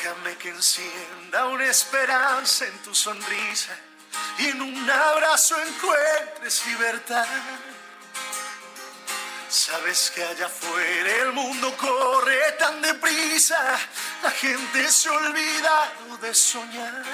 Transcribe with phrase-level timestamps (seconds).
[0.00, 3.76] Déjame que encienda una esperanza en tu sonrisa
[4.38, 7.26] y en un abrazo encuentres libertad.
[9.48, 13.58] Sabes que allá afuera el mundo corre tan deprisa,
[14.22, 17.04] la gente se olvida de soñar.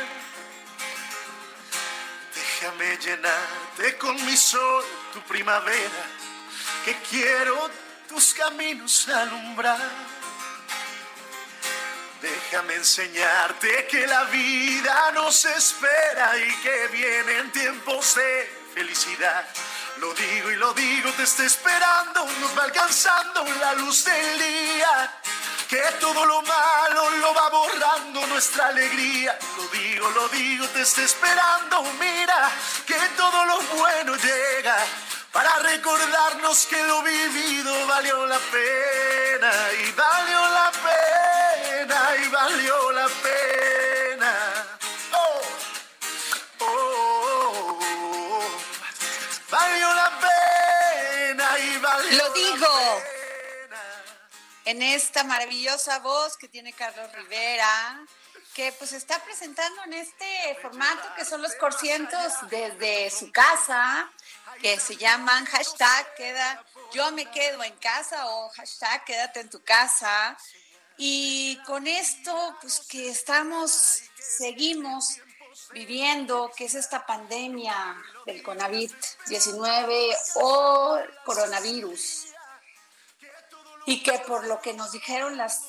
[2.34, 6.04] Déjame llenarte con mi sol, tu primavera,
[6.84, 7.70] que quiero
[8.08, 9.80] tus caminos alumbrar.
[12.24, 19.44] Déjame enseñarte que la vida nos espera y que vienen tiempos de felicidad.
[19.98, 25.20] Lo digo y lo digo, te está esperando, nos va alcanzando la luz del día.
[25.68, 29.38] Que todo lo malo lo va borrando nuestra alegría.
[29.58, 32.50] Lo digo, lo digo, te está esperando, mira,
[32.86, 34.76] que todo lo bueno llega.
[35.30, 39.52] Para recordarnos que lo vivido valió la pena
[39.84, 40.70] y valió la
[54.64, 58.04] en esta maravillosa voz que tiene Carlos Rivera,
[58.54, 64.10] que pues está presentando en este formato que son los corcientos desde su casa,
[64.60, 66.06] que se llaman hashtag
[66.92, 70.36] yo me quedo en casa o hashtag quédate en tu casa.
[70.96, 75.18] Y con esto, pues que estamos, seguimos
[75.72, 82.33] viviendo, que es esta pandemia del COVID-19 o coronavirus
[83.86, 85.62] y que por lo que nos dijeron las,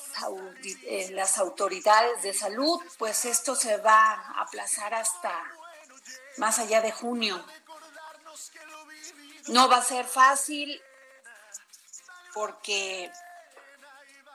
[0.84, 5.32] eh, las autoridades de salud, pues esto se va a aplazar hasta
[6.38, 7.44] más allá de junio.
[9.48, 10.80] No va a ser fácil
[12.32, 13.10] porque,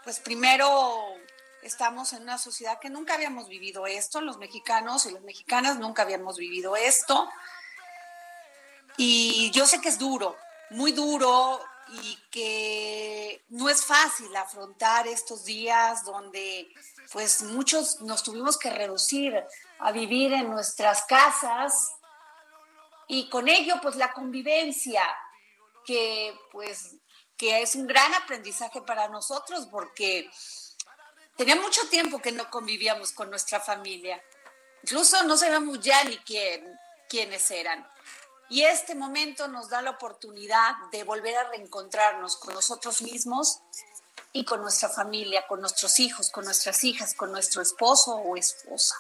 [0.04, 1.16] pues primero
[1.64, 6.04] estamos en una sociedad que nunca habíamos vivido esto, los mexicanos y las mexicanas nunca
[6.04, 7.30] habíamos vivido esto.
[8.98, 10.38] Y yo sé que es duro,
[10.70, 16.74] muy duro y que no es fácil afrontar estos días donde
[17.12, 19.34] pues muchos nos tuvimos que reducir
[19.80, 21.92] a vivir en nuestras casas
[23.08, 25.04] y con ello pues la convivencia
[25.86, 26.96] que pues
[27.38, 30.30] que es un gran aprendizaje para nosotros porque
[31.36, 34.24] tenía mucho tiempo que no convivíamos con nuestra familia.
[34.84, 36.64] Incluso no sabíamos ya ni quién,
[37.10, 37.88] quiénes eran.
[38.52, 43.62] Y este momento nos da la oportunidad de volver a reencontrarnos con nosotros mismos
[44.34, 48.98] y con nuestra familia, con nuestros hijos, con nuestras hijas, con nuestro esposo o esposa.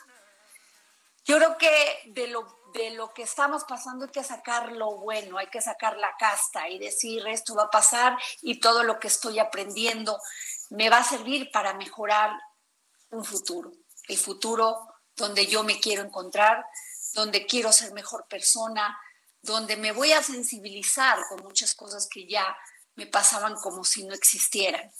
[1.25, 5.37] Yo creo que de lo, de lo que estamos pasando hay que sacar lo bueno,
[5.37, 9.09] hay que sacar la casta y decir esto va a pasar y todo lo que
[9.09, 10.17] estoy aprendiendo
[10.69, 12.31] me va a servir para mejorar
[13.09, 13.73] un futuro,
[14.07, 16.65] el futuro donde yo me quiero encontrar,
[17.15, 18.97] donde quiero ser mejor persona,
[19.41, 22.55] donde me voy a sensibilizar con muchas cosas que ya
[22.95, 24.91] me pasaban como si no existieran.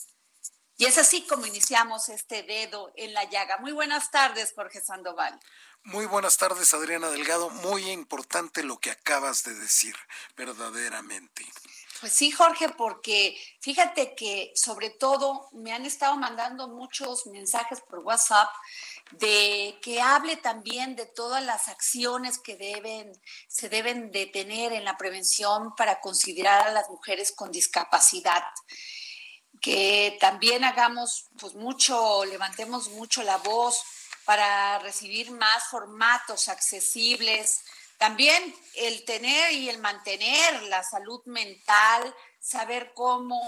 [0.78, 3.58] Y es así como iniciamos este dedo en la llaga.
[3.58, 5.40] Muy buenas tardes, Jorge Sandoval.
[5.84, 7.50] Muy buenas tardes, Adriana Delgado.
[7.50, 9.96] Muy importante lo que acabas de decir,
[10.36, 11.46] verdaderamente.
[12.00, 18.00] Pues sí, Jorge, porque fíjate que sobre todo me han estado mandando muchos mensajes por
[18.00, 18.50] WhatsApp
[19.12, 23.12] de que hable también de todas las acciones que deben,
[23.48, 28.44] se deben de tener en la prevención para considerar a las mujeres con discapacidad.
[29.62, 33.84] que también hagamos pues mucho, levantemos mucho la voz
[34.26, 37.62] para recibir más formatos accesibles.
[38.00, 43.40] También el tener y el mantener la salud mental, saber cómo,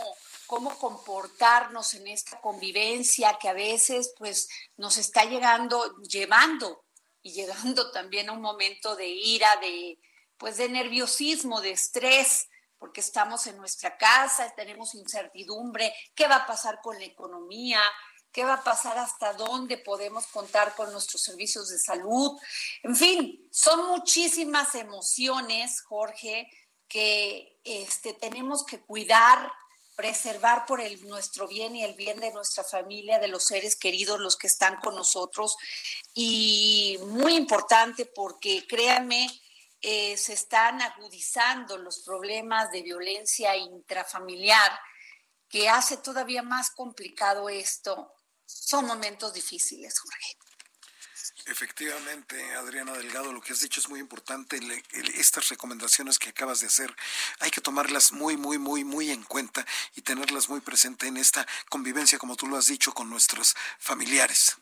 [0.45, 4.47] cómo comportarnos en esta convivencia que a veces pues
[4.77, 6.85] nos está llegando, llevando
[7.23, 9.99] y llegando también a un momento de ira, de
[10.37, 12.47] pues de nerviosismo, de estrés,
[12.77, 17.81] porque estamos en nuestra casa, tenemos incertidumbre, qué va a pasar con la economía,
[18.31, 22.37] qué va a pasar hasta dónde podemos contar con nuestros servicios de salud.
[22.83, 26.49] En fin, son muchísimas emociones, Jorge,
[26.89, 29.51] que este, tenemos que cuidar,
[29.95, 34.38] preservar por nuestro bien y el bien de nuestra familia, de los seres queridos, los
[34.38, 35.56] que están con nosotros.
[36.13, 39.27] Y muy importante porque créanme,
[39.81, 44.71] eh, se están agudizando los problemas de violencia intrafamiliar,
[45.50, 48.13] que hace todavía más complicado esto.
[48.45, 50.42] Son momentos difíciles, Jorge.
[51.45, 54.59] Efectivamente, Adriana Delgado, lo que has dicho es muy importante.
[55.17, 56.95] estas recomendaciones que acabas de hacer
[57.39, 61.45] hay que tomarlas muy, muy, muy, muy en cuenta y tenerlas muy presente en esta
[61.69, 64.57] convivencia, como tú lo has dicho, con nuestros familiares.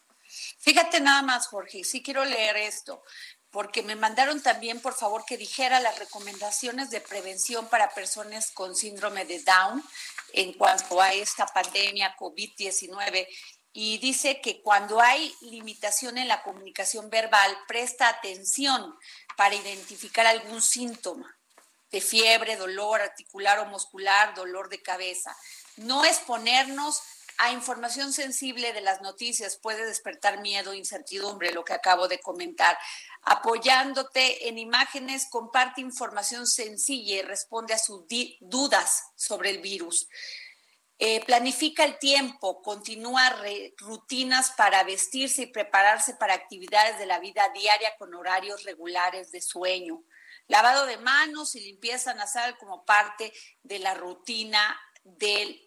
[0.59, 3.03] Fíjate nada más, Jorge, sí quiero leer esto
[3.51, 8.75] porque me mandaron también, por favor, que dijera las recomendaciones de prevención para personas con
[8.75, 9.83] síndrome de Down
[10.33, 13.27] en cuanto a esta pandemia COVID-19.
[13.73, 18.95] Y dice que cuando hay limitación en la comunicación verbal, presta atención
[19.37, 21.37] para identificar algún síntoma
[21.91, 25.35] de fiebre, dolor articular o muscular, dolor de cabeza.
[25.77, 27.01] No exponernos
[27.37, 32.77] a información sensible de las noticias puede despertar miedo, incertidumbre, lo que acabo de comentar
[33.23, 38.03] apoyándote en imágenes, comparte información sencilla y responde a sus
[38.39, 40.07] dudas sobre el virus.
[41.03, 43.35] Eh, planifica el tiempo, continúa
[43.77, 49.41] rutinas para vestirse y prepararse para actividades de la vida diaria con horarios regulares de
[49.41, 50.03] sueño.
[50.47, 53.33] Lavado de manos y limpieza nasal como parte
[53.63, 55.59] de la rutina del,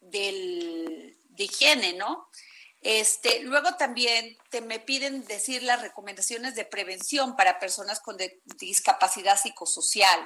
[0.00, 2.28] del, de higiene, ¿no?
[2.80, 8.16] Este, luego también te me piden decir las recomendaciones de prevención para personas con
[8.58, 10.18] discapacidad psicosocial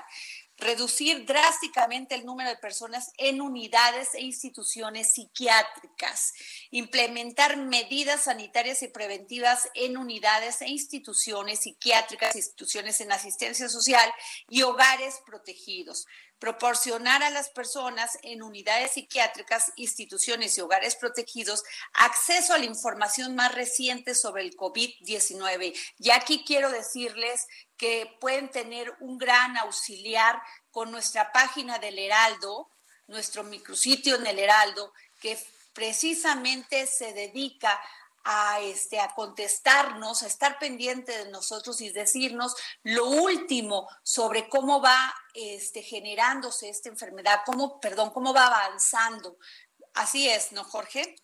[0.64, 6.32] reducir drásticamente el número de personas en unidades e instituciones psiquiátricas,
[6.70, 14.10] implementar medidas sanitarias y preventivas en unidades e instituciones psiquiátricas, instituciones en asistencia social
[14.48, 16.06] y hogares protegidos,
[16.38, 21.62] proporcionar a las personas en unidades psiquiátricas, instituciones y hogares protegidos
[21.94, 25.74] acceso a la información más reciente sobre el COVID-19.
[25.98, 30.40] Y aquí quiero decirles que pueden tener un gran auxiliar
[30.70, 32.70] con nuestra página del Heraldo,
[33.06, 35.38] nuestro micrositio en el Heraldo, que
[35.72, 37.80] precisamente se dedica
[38.24, 44.80] a, este, a contestarnos, a estar pendiente de nosotros y decirnos lo último sobre cómo
[44.80, 49.36] va este, generándose esta enfermedad, cómo, perdón, cómo va avanzando.
[49.92, 51.16] Así es, ¿no, Jorge?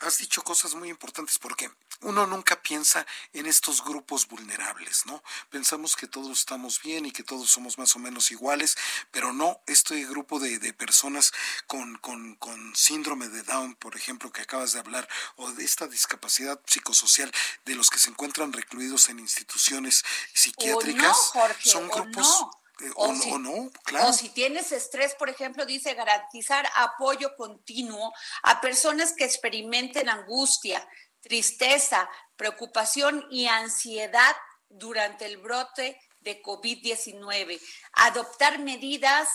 [0.00, 1.70] Has dicho cosas muy importantes porque
[2.00, 5.22] uno nunca piensa en estos grupos vulnerables, ¿no?
[5.50, 8.76] Pensamos que todos estamos bien y que todos somos más o menos iguales,
[9.10, 11.32] pero no, este grupo de, personas
[11.66, 15.06] con, con, con, síndrome de Down, por ejemplo, que acabas de hablar,
[15.36, 17.30] o de esta discapacidad psicosocial
[17.66, 21.16] de los que se encuentran recluidos en instituciones psiquiátricas,
[21.62, 22.46] son grupos...
[22.96, 24.08] o, si, no, claro.
[24.08, 30.86] O si tienes estrés, por ejemplo, dice garantizar apoyo continuo a personas que experimenten angustia,
[31.20, 34.34] tristeza, preocupación y ansiedad
[34.68, 37.60] durante el brote de COVID-19.
[37.92, 39.28] Adoptar medidas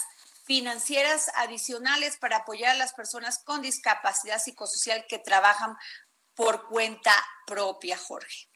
[0.45, 5.75] financieras adicionales para apoyar a las personas con discapacidad psicosocial que trabajan
[6.35, 7.11] por cuenta
[7.47, 8.47] propia, Jorge.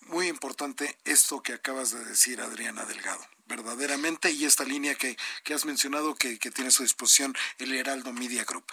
[0.00, 5.16] Muy importante esto que acabas de decir, Adriana Delgado, verdaderamente, y esta línea que,
[5.52, 8.72] has mencionado que, que tiene a su disposición el Heraldo Media Group.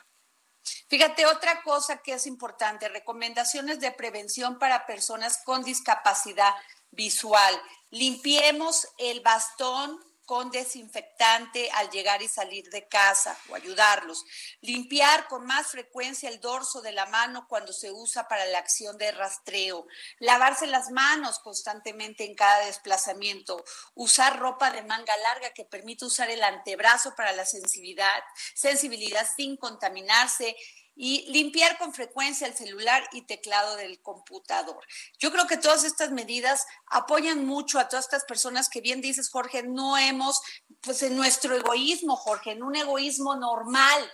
[0.87, 6.53] Fíjate, otra cosa que es importante, recomendaciones de prevención para personas con discapacidad
[6.91, 7.61] visual.
[7.89, 14.25] Limpiemos el bastón con desinfectante al llegar y salir de casa o ayudarlos.
[14.59, 18.97] Limpiar con más frecuencia el dorso de la mano cuando se usa para la acción
[18.97, 19.87] de rastreo.
[20.19, 23.63] Lavarse las manos constantemente en cada desplazamiento.
[23.95, 28.21] Usar ropa de manga larga que permite usar el antebrazo para la sensibilidad,
[28.53, 30.57] sensibilidad sin contaminarse
[30.99, 34.83] y limpiar con frecuencia el celular y teclado del computador.
[35.19, 39.29] Yo creo que todas estas medidas apoyan mucho a todas estas personas que bien dices,
[39.29, 40.41] Jorge, no hemos,
[40.81, 44.11] pues en nuestro egoísmo, Jorge, en un egoísmo normal,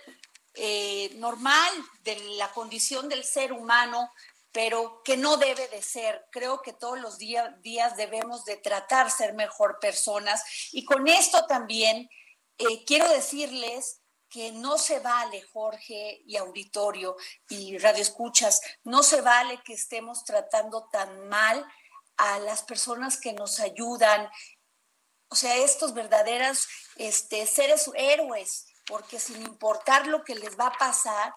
[0.52, 1.72] eh, normal
[2.02, 4.12] de la condición del ser humano,
[4.52, 6.26] pero que no debe de ser.
[6.30, 10.44] Creo que todos los días debemos de tratar ser mejor personas.
[10.70, 12.10] Y con esto también
[12.58, 14.02] eh, quiero decirles
[14.34, 17.16] que no se vale, Jorge y auditorio
[17.48, 21.64] y radio escuchas, no se vale que estemos tratando tan mal
[22.16, 24.28] a las personas que nos ayudan,
[25.28, 30.78] o sea, estos verdaderos este, seres héroes, porque sin importar lo que les va a
[30.78, 31.32] pasar,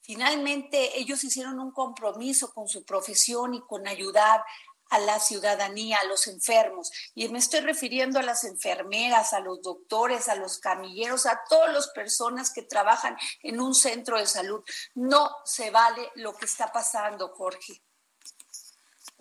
[0.00, 4.42] finalmente ellos hicieron un compromiso con su profesión y con ayudar
[4.90, 6.90] a la ciudadanía, a los enfermos.
[7.14, 11.72] Y me estoy refiriendo a las enfermeras, a los doctores, a los camilleros, a todas
[11.72, 14.62] las personas que trabajan en un centro de salud.
[14.94, 17.82] No se vale lo que está pasando, Jorge.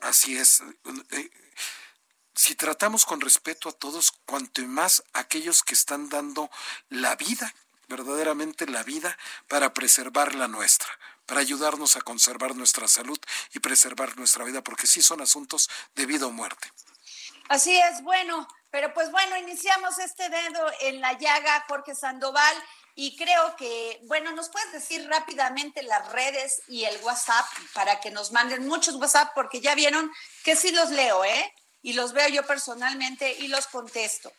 [0.02, 0.62] Así es.
[1.12, 1.30] Eh,
[2.34, 6.50] si tratamos con respeto a todos, cuanto más aquellos que están dando
[6.90, 7.54] la vida,
[7.90, 10.88] verdaderamente la vida, para preservar la nuestra,
[11.29, 13.19] para ayudarnos a conservar nuestra salud
[13.53, 16.74] y preservar nuestra vida, porque sí son asuntos de vida o muerte.
[17.50, 22.55] Así es, bueno, pero pues bueno, iniciamos este dedo en la llaga, Jorge Sandoval.
[22.95, 28.12] Y creo que, bueno, nos puedes decir rápidamente las redes y el WhatsApp para que
[28.12, 30.12] nos manden muchos WhatsApp, porque ya vieron
[30.43, 31.53] que sí los leo, ¿eh?
[31.81, 34.33] Y los veo yo personalmente y los contesto.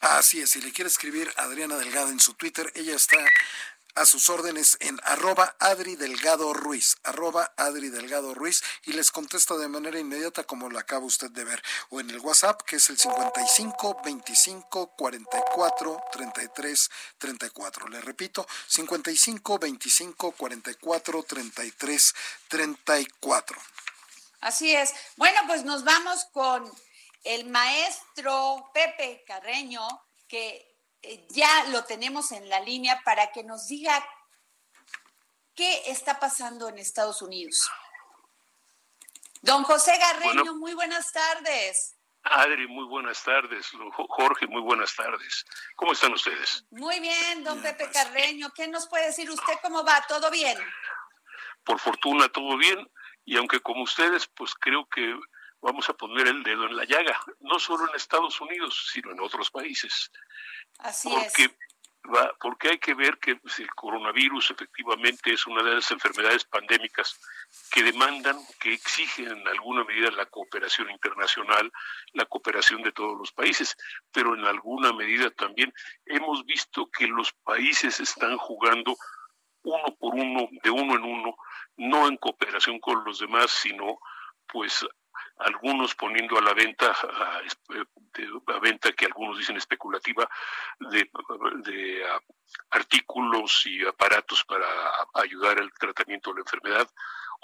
[0.00, 3.16] Así es, si le quiere escribir Adriana Delgado en su Twitter, ella está
[3.94, 9.58] a sus órdenes en arroba Adri Delgado Ruiz, arroba Adri Delgado Ruiz, y les contesto
[9.58, 12.90] de manera inmediata como lo acaba usted de ver, o en el WhatsApp que es
[12.90, 17.88] el 55 25 44 33 34.
[17.88, 22.14] Le repito, 55 25 44 33
[22.48, 23.58] 34.
[24.40, 24.92] Así es.
[25.16, 26.70] Bueno, pues nos vamos con
[27.24, 29.80] el maestro Pepe Carreño,
[30.28, 30.73] que
[31.28, 34.04] ya lo tenemos en la línea para que nos diga
[35.54, 37.70] qué está pasando en Estados Unidos.
[39.42, 41.96] Don José Garreño, muy buenas tardes.
[42.24, 43.70] Adri, muy buenas tardes.
[44.08, 45.44] Jorge, muy buenas tardes.
[45.76, 46.64] ¿Cómo están ustedes?
[46.70, 47.92] Muy bien, don Pepe pues.
[47.92, 48.50] Carreño.
[48.54, 49.52] ¿Qué nos puede decir usted?
[49.62, 50.02] ¿Cómo va?
[50.08, 50.56] ¿Todo bien?
[51.64, 52.90] Por fortuna, todo bien.
[53.26, 55.14] Y aunque como ustedes, pues creo que
[55.64, 59.20] vamos a poner el dedo en la llaga, no solo en Estados Unidos, sino en
[59.20, 60.10] otros países.
[60.78, 61.56] Así porque, es.
[62.14, 66.44] Va, porque hay que ver que pues, el coronavirus efectivamente es una de las enfermedades
[66.44, 67.18] pandémicas
[67.70, 71.72] que demandan, que exigen en alguna medida la cooperación internacional,
[72.12, 73.74] la cooperación de todos los países,
[74.12, 75.72] pero en alguna medida también
[76.04, 78.94] hemos visto que los países están jugando
[79.62, 81.36] uno por uno, de uno en uno,
[81.78, 83.98] no en cooperación con los demás, sino
[84.46, 84.86] pues
[85.44, 90.28] algunos poniendo a la venta, a, venta que algunos dicen especulativa,
[90.80, 91.10] de,
[91.64, 92.04] de
[92.70, 94.66] artículos y aparatos para
[95.14, 96.88] ayudar al tratamiento de la enfermedad,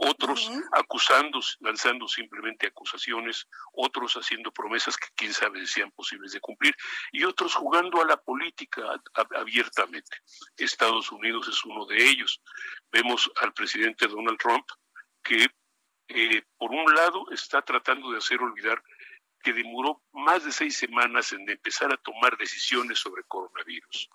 [0.03, 6.41] otros acusando, lanzando simplemente acusaciones, otros haciendo promesas que quién sabe si sean posibles de
[6.41, 6.75] cumplir,
[7.13, 8.83] y otros jugando a la política
[9.37, 10.19] abiertamente.
[10.57, 12.41] Estados Unidos es uno de ellos.
[12.91, 14.67] Vemos al presidente Donald Trump
[15.23, 15.49] que
[16.13, 18.83] eh, por un lado, está tratando de hacer olvidar
[19.43, 24.11] que demoró más de seis semanas en empezar a tomar decisiones sobre coronavirus.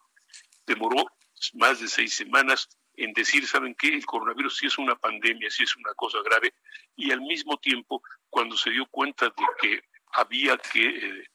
[0.66, 1.06] Demoró
[1.54, 3.88] más de seis semanas en decir, ¿saben qué?
[3.88, 6.54] El coronavirus sí es una pandemia, sí es una cosa grave,
[6.96, 9.82] y al mismo tiempo, cuando se dio cuenta de que
[10.14, 11.28] había que eh,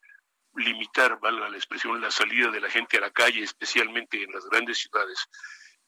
[0.57, 4.47] limitar, valga la expresión, la salida de la gente a la calle, especialmente en las
[4.47, 5.29] grandes ciudades,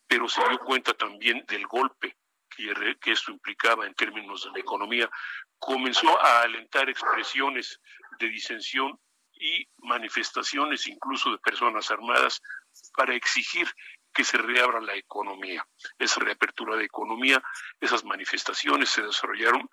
[0.07, 2.17] pero se dio cuenta también del golpe
[2.57, 5.11] que, esto implicaba en términos de la economía,
[5.59, 7.81] comenzó a alentar expresiones
[8.19, 8.99] de disensión
[9.33, 12.41] y manifestaciones incluso de personas armadas
[12.97, 13.69] para exigir
[14.13, 15.67] que se reabra la economía.
[15.99, 17.43] Esa reapertura de economía,
[17.81, 19.69] esas manifestaciones se desarrollaron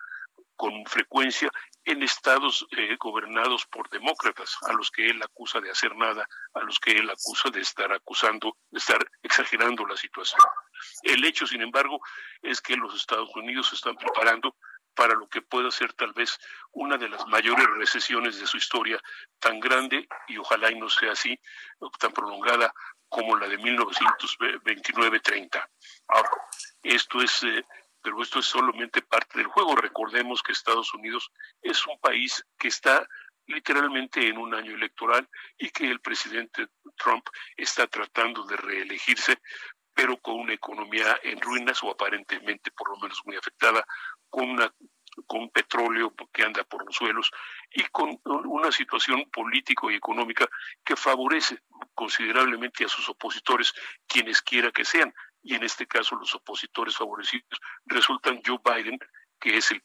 [0.60, 1.50] con frecuencia
[1.86, 6.60] en estados eh, gobernados por demócratas, a los que él acusa de hacer nada, a
[6.60, 10.42] los que él acusa de estar acusando, de estar exagerando la situación.
[11.04, 12.02] El hecho, sin embargo,
[12.42, 14.56] es que los Estados Unidos se están preparando
[14.94, 16.38] para lo que pueda ser tal vez
[16.72, 19.00] una de las mayores recesiones de su historia,
[19.40, 21.40] tan grande y ojalá y no sea así,
[22.00, 22.74] tan prolongada
[23.08, 25.64] como la de 1929-30.
[26.08, 26.30] Ahora,
[26.84, 27.64] esto es eh,
[28.02, 29.76] pero esto es solamente parte del juego.
[29.76, 31.32] Recordemos que Estados Unidos
[31.62, 33.08] es un país que está
[33.48, 37.26] literalmente en un año electoral y que el presidente Trump
[37.58, 39.40] está tratando de reelegirse,
[40.00, 43.86] pero con una economía en ruinas o aparentemente por lo menos muy afectada,
[44.30, 47.30] con petróleo que anda por los suelos
[47.70, 50.48] y con una situación político y económica
[50.86, 51.64] que favorece
[51.94, 53.74] considerablemente a sus opositores,
[54.08, 55.14] quienes quiera que sean,
[55.44, 58.98] y en este caso los opositores favorecidos resultan Joe Biden,
[59.38, 59.84] que es el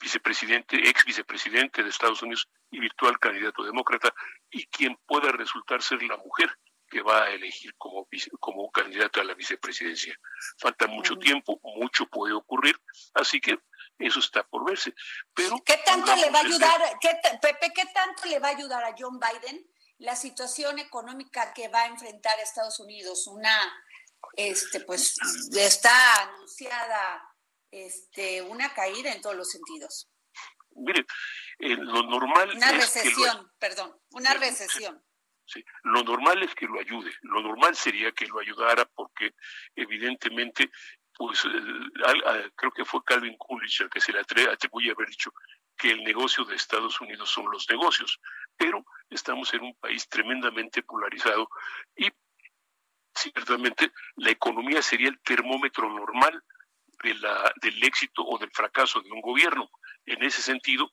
[0.00, 4.12] vicepresidente, ex vicepresidente de Estados Unidos y virtual candidato demócrata,
[4.50, 6.52] y quien pueda resultar ser la mujer
[6.92, 8.06] que va a elegir como,
[8.38, 10.14] como candidata a la vicepresidencia.
[10.58, 12.78] Falta mucho tiempo, mucho puede ocurrir,
[13.14, 13.58] así que
[13.98, 14.94] eso está por verse.
[15.32, 16.80] Pero ¿Qué tanto le va a ayudar,
[17.40, 19.66] Pepe, qué tanto le va a ayudar a John Biden
[19.98, 23.26] la situación económica que va a enfrentar Estados Unidos?
[23.26, 23.56] Una,
[24.36, 25.16] este, pues,
[25.56, 27.22] está anunciada
[27.70, 30.10] este, una caída en todos los sentidos.
[30.74, 31.06] Mire,
[31.58, 35.02] eh, lo normal una recesión, perdón, una recesión.
[35.82, 37.12] Lo normal es que lo ayude.
[37.22, 39.34] Lo normal sería que lo ayudara porque
[39.74, 40.70] evidentemente
[41.14, 45.32] pues eh, creo que fue Calvin Coolidge el que se le atribuye haber dicho
[45.76, 48.20] que el negocio de Estados Unidos son los negocios,
[48.56, 51.48] pero estamos en un país tremendamente polarizado
[51.96, 52.08] y
[53.14, 56.42] ciertamente la economía sería el termómetro normal
[57.02, 59.70] de la, del éxito o del fracaso de un gobierno.
[60.06, 60.90] En ese sentido,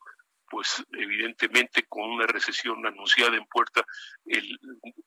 [0.50, 3.86] pues evidentemente con una recesión anunciada en puerta,
[4.26, 4.58] el,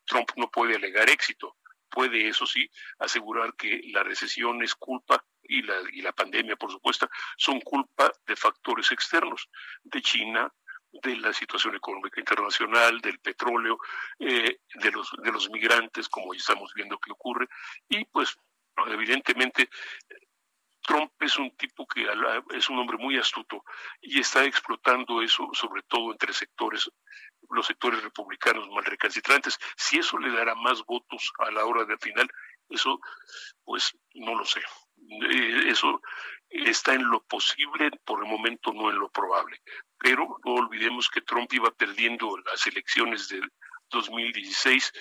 [0.06, 1.58] Trump no puede alegar éxito.
[1.90, 6.72] Puede, eso sí, asegurar que la recesión es culpa y la, y la pandemia, por
[6.72, 7.08] supuesto,
[7.38, 9.48] son culpa de factores externos,
[9.84, 10.52] de China,
[10.92, 13.78] de la situación económica internacional, del petróleo,
[14.20, 17.48] eh, de, los, de los migrantes, como estamos viendo que ocurre,
[17.90, 18.36] y pues
[18.88, 19.70] evidentemente
[20.84, 22.06] Trump es un tipo que
[22.52, 23.64] es un hombre muy astuto
[24.02, 26.92] y está explotando eso, sobre todo entre sectores,
[27.50, 29.58] los sectores republicanos más recalcitrantes.
[29.78, 32.30] Si eso le dará más votos a la hora del final,
[32.70, 33.00] eso,
[33.64, 34.62] pues no lo sé.
[35.32, 36.02] Eh, eso
[36.50, 39.62] está en lo posible, por el momento no en lo probable.
[39.98, 43.50] Pero no olvidemos que Trump iba perdiendo las elecciones del
[43.90, 44.92] 2016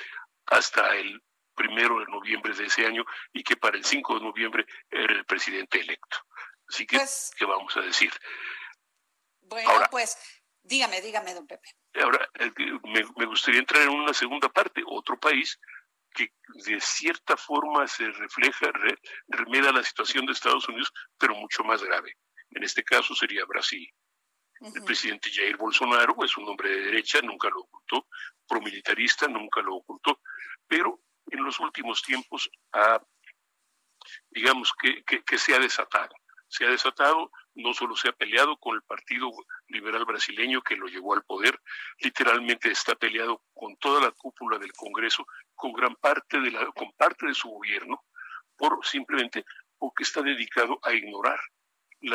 [0.47, 1.23] hasta el
[1.54, 5.25] primero de noviembre de ese año y que para el 5 de noviembre era el
[5.25, 6.18] presidente electo.
[6.68, 8.12] Así que, pues ¿qué vamos a decir?
[9.42, 10.16] Bueno, pues
[10.62, 11.68] dígame, dígame, don Pepe.
[12.02, 12.26] Ahora,
[12.85, 15.59] me, gustaría entrar en una segunda parte, otro país
[16.14, 16.33] que
[16.66, 18.70] de cierta forma se refleja,
[19.29, 22.16] remeda la situación de Estados Unidos, pero mucho más grave.
[22.50, 23.88] En este caso sería Brasil.
[24.61, 28.07] El presidente Jair Bolsonaro es un hombre de derecha, nunca lo ocultó,
[28.46, 30.20] promilitarista, nunca lo ocultó,
[30.68, 31.00] pero
[31.33, 32.51] en los últimos tiempos
[34.31, 36.14] digamos, que, que, se ha desatado.
[36.49, 39.31] Se ha desatado, no solo se ha peleado con el Partido
[39.68, 41.59] Liberal Brasileño que lo llevó al poder,
[41.99, 46.92] literalmente está peleado con toda la cúpula del Congreso, con gran parte de la, con
[46.92, 48.05] parte de su gobierno,
[48.57, 49.45] por simplemente
[49.79, 51.40] porque está dedicado a ignorar,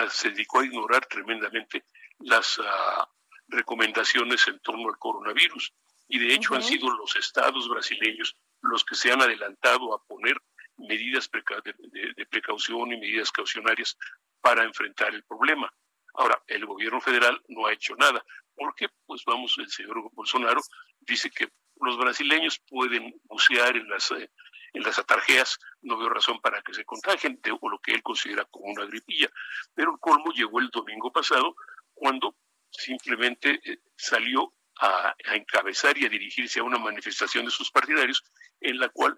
[0.10, 1.86] se dedicó a ignorar tremendamente
[2.19, 3.10] las ah,
[3.47, 5.73] recomendaciones en torno al coronavirus.
[6.10, 10.37] Y de hecho han sido los estados brasileños los que se han adelantado a poner
[10.77, 13.97] medidas de, precaución y medidas caucionarias
[14.41, 15.71] para enfrentar el problema.
[16.13, 18.23] Ahora, el gobierno federal no ha hecho nada,
[18.55, 20.61] porque, pues vamos, el señor Bolsonaro
[21.01, 21.49] dice que
[21.81, 24.31] los brasileños pueden bucear en las, eh,
[24.73, 28.01] en las atarjeas, no veo razón para que se contagien, de, o lo que él
[28.01, 29.29] considera como una gripilla.
[29.75, 31.55] Pero el colmo llegó el domingo pasado,
[31.93, 32.35] cuando
[32.71, 38.23] simplemente eh, salió a, encabezar y a dirigirse a una manifestación de sus partidarios
[38.59, 39.17] en la cual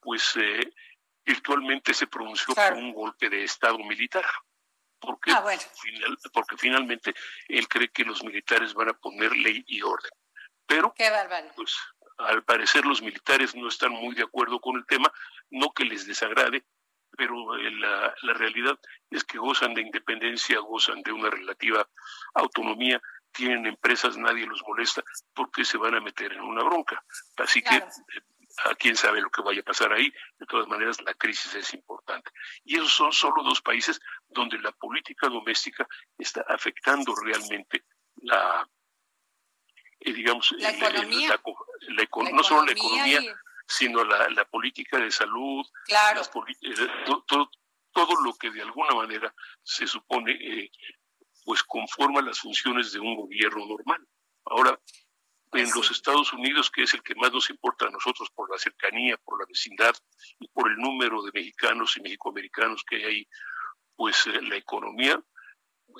[0.00, 0.72] pues eh,
[1.24, 4.24] virtualmente se pronunció por un golpe de Estado militar.
[4.98, 5.44] Porque, ah,
[6.32, 7.14] porque finalmente
[7.48, 10.10] él cree que los militares van a poner ley y orden.
[10.66, 10.94] Pero,
[11.54, 11.76] pues,
[12.18, 15.12] al parecer los militares no están muy de acuerdo con el tema,
[15.50, 16.64] no que les desagrade,
[17.16, 18.78] pero eh, la, la realidad
[19.10, 21.86] es que gozan de independencia, gozan de una relativa
[22.34, 23.00] autonomía
[23.36, 25.02] tienen empresas, nadie los molesta
[25.34, 27.04] porque se van a meter en una bronca.
[27.36, 27.84] Así que eh,
[28.64, 30.12] a quién sabe lo que vaya a pasar ahí.
[30.38, 32.30] De todas maneras, la crisis es importante.
[32.64, 37.84] Y esos son solo dos países donde la política doméstica está afectando realmente
[38.22, 38.66] la,
[40.00, 41.38] eh, digamos, la economía.
[42.32, 43.20] no solo la economía,
[43.66, 46.22] sino la, política de salud, claro.
[46.22, 46.74] Eh,
[47.26, 47.50] todo,
[47.92, 50.70] todo, lo que de alguna manera se supone
[51.46, 54.04] pues conforma las funciones de un gobierno normal.
[54.44, 54.78] Ahora,
[55.52, 58.58] en los Estados Unidos, que es el que más nos importa a nosotros por la
[58.58, 59.94] cercanía, por la vecindad
[60.40, 63.28] y por el número de mexicanos y mexicoamericanos que hay ahí,
[63.94, 65.22] pues eh, la economía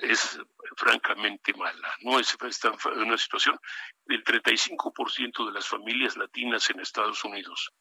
[0.03, 0.39] es
[0.77, 1.95] francamente mala.
[2.01, 3.57] No es en una situación
[4.05, 7.73] del 35% de las familias latinas en Estados Unidos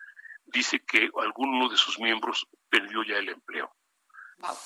[0.45, 3.74] dice que alguno de sus miembros perdió ya el empleo.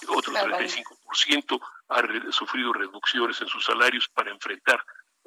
[0.08, 4.84] Otro 35% ha sufrido reducciones en sus salarios para enfrentar,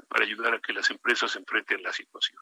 [0.09, 2.41] para ayudar a que las empresas enfrenten la situación.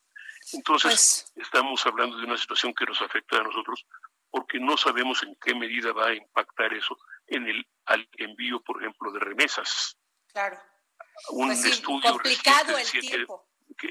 [0.52, 3.86] Entonces, pues estamos hablando de una situación que nos afecta a nosotros
[4.30, 8.80] porque no sabemos en qué medida va a impactar eso en el al envío, por
[8.80, 9.96] ejemplo, de remesas.
[10.32, 10.58] Claro.
[11.30, 13.48] Un Pues sí, estudio complicado reciente el tiempo.
[13.76, 13.90] que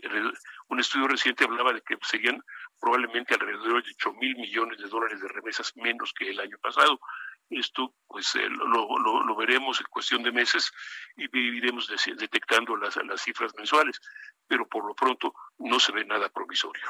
[0.70, 2.42] un estudio reciente hablaba de que serían
[2.80, 7.00] probablemente alrededor de 8 mil millones de dólares de remesas menos que el año pasado.
[7.50, 8.66] Esto, pues, eh, lo,
[9.00, 10.72] lo- lo veremos en cuestión de meses
[11.18, 11.26] y
[11.58, 14.00] iremos de- detectando las, las cifras mensuales,
[14.48, 16.86] pero por lo pronto no se ve nada provisorio.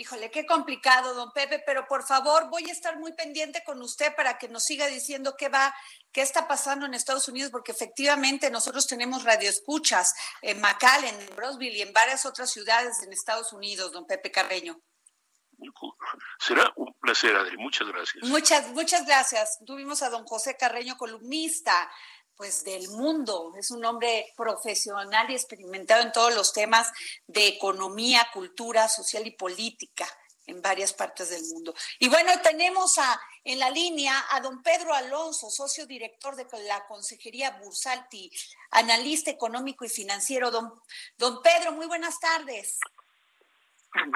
[0.00, 4.14] Híjole, qué complicado, don Pepe, pero por favor voy a estar muy pendiente con usted
[4.14, 5.74] para que nos siga diciendo qué va,
[6.12, 11.78] qué está pasando en Estados Unidos, porque efectivamente nosotros tenemos radioescuchas en McAllen, en Brosville
[11.78, 14.80] y en varias otras ciudades en Estados Unidos, don Pepe Carreño.
[16.38, 17.56] Será un placer, Adri.
[17.56, 18.24] Muchas gracias.
[18.24, 19.58] Muchas, muchas gracias.
[19.66, 21.90] Tuvimos a don José Carreño, columnista,
[22.36, 23.52] pues del mundo.
[23.58, 26.90] Es un hombre profesional y experimentado en todos los temas
[27.26, 30.06] de economía, cultura, social y política
[30.46, 31.74] en varias partes del mundo.
[31.98, 36.86] Y bueno, tenemos a, en la línea a don Pedro Alonso, socio director de la
[36.86, 38.30] Consejería Bursalti,
[38.70, 40.50] analista económico y financiero.
[40.50, 40.72] Don,
[41.18, 42.78] don Pedro, muy buenas tardes.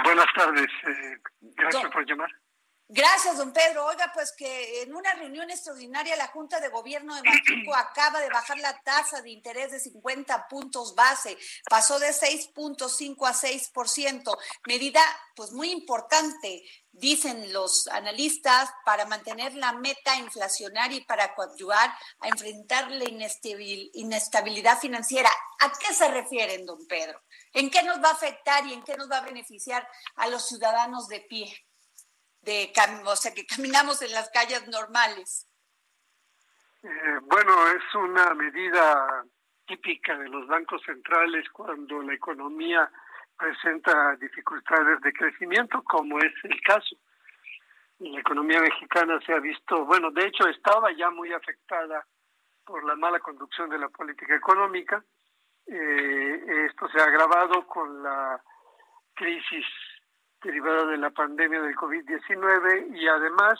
[0.04, 1.16] Buenas tardes, eh,
[1.56, 2.30] gracias Do- por llamar.
[2.88, 3.86] Gracias, don Pedro.
[3.86, 8.28] Oiga, pues que en una reunión extraordinaria la Junta de Gobierno de México acaba de
[8.28, 11.38] bajar la tasa de interés de 50 puntos base,
[11.70, 15.00] pasó de 6.5 a 6%, medida
[15.34, 21.90] pues muy importante, dicen los analistas, para mantener la meta inflacionaria y para coadyuvar
[22.20, 25.30] a enfrentar la inestabil- inestabilidad financiera.
[25.60, 27.22] ¿A qué se refieren, don Pedro?
[27.54, 30.46] ¿En qué nos va a afectar y en qué nos va a beneficiar a los
[30.46, 31.56] ciudadanos de pie?
[32.42, 32.72] De
[33.04, 35.48] o sea que caminamos en las calles normales.
[36.82, 39.24] Eh, bueno, es una medida
[39.66, 42.90] típica de los bancos centrales cuando la economía
[43.36, 46.96] presenta dificultades de crecimiento, como es el caso.
[48.00, 52.04] La economía mexicana se ha visto, bueno, de hecho estaba ya muy afectada
[52.64, 55.04] por la mala conducción de la política económica.
[55.66, 58.42] Eh, esto se ha agravado con la
[59.14, 59.64] crisis
[60.42, 63.58] derivada de la pandemia del COVID-19 y además,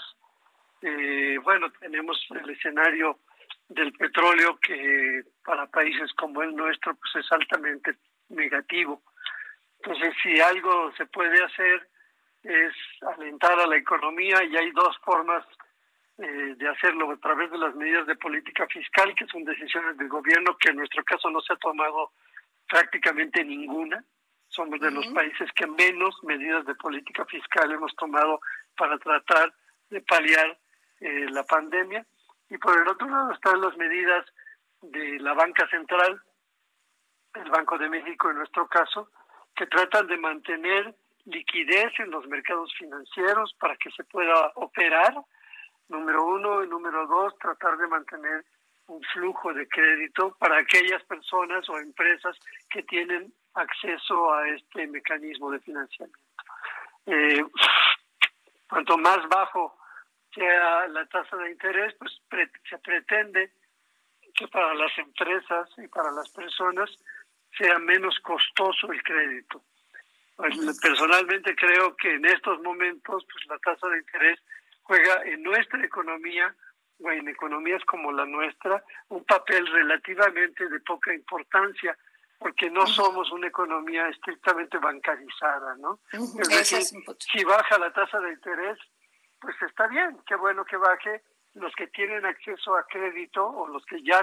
[0.83, 3.19] eh, bueno, tenemos el escenario
[3.69, 7.97] del petróleo que para países como el nuestro pues es altamente
[8.29, 9.03] negativo.
[9.79, 11.89] Entonces, si algo se puede hacer
[12.43, 12.75] es
[13.17, 15.45] alentar a la economía y hay dos formas
[16.19, 20.09] eh, de hacerlo a través de las medidas de política fiscal, que son decisiones del
[20.09, 22.13] gobierno, que en nuestro caso no se ha tomado
[22.69, 24.05] prácticamente ninguna.
[24.53, 28.39] Somos de los países que menos medidas de política fiscal hemos tomado
[28.77, 29.51] para tratar
[29.89, 30.59] de paliar
[31.01, 32.05] eh, la pandemia.
[32.51, 34.27] Y por el otro lado están las medidas
[34.83, 36.21] de la banca central,
[37.35, 39.11] el Banco de México en nuestro caso,
[39.57, 45.15] que tratan de mantener liquidez en los mercados financieros para que se pueda operar,
[45.89, 48.45] número uno, y número dos, tratar de mantener
[48.89, 52.37] un flujo de crédito para aquellas personas o empresas
[52.69, 56.19] que tienen acceso a este mecanismo de financiamiento.
[57.07, 57.45] Eh,
[58.69, 59.77] cuanto más bajo
[60.35, 63.53] sea la tasa de interés, pues pre- se pretende
[64.35, 66.91] que para las empresas y para las personas
[67.59, 69.63] sea menos costoso el crédito.
[70.37, 74.41] Pues, Personalmente creo que en estos momentos pues la tasa de interés
[74.83, 76.55] juega en nuestra economía
[77.01, 81.97] o en economías como la nuestra un papel relativamente de poca importancia
[82.43, 86.01] porque no somos una economía estrictamente bancarizada, ¿no?
[86.13, 86.83] Es decir,
[87.19, 88.79] si baja la tasa de interés,
[89.41, 91.23] pues está bien, qué bueno que baje.
[91.55, 94.23] Los que tienen acceso a crédito o los que ya,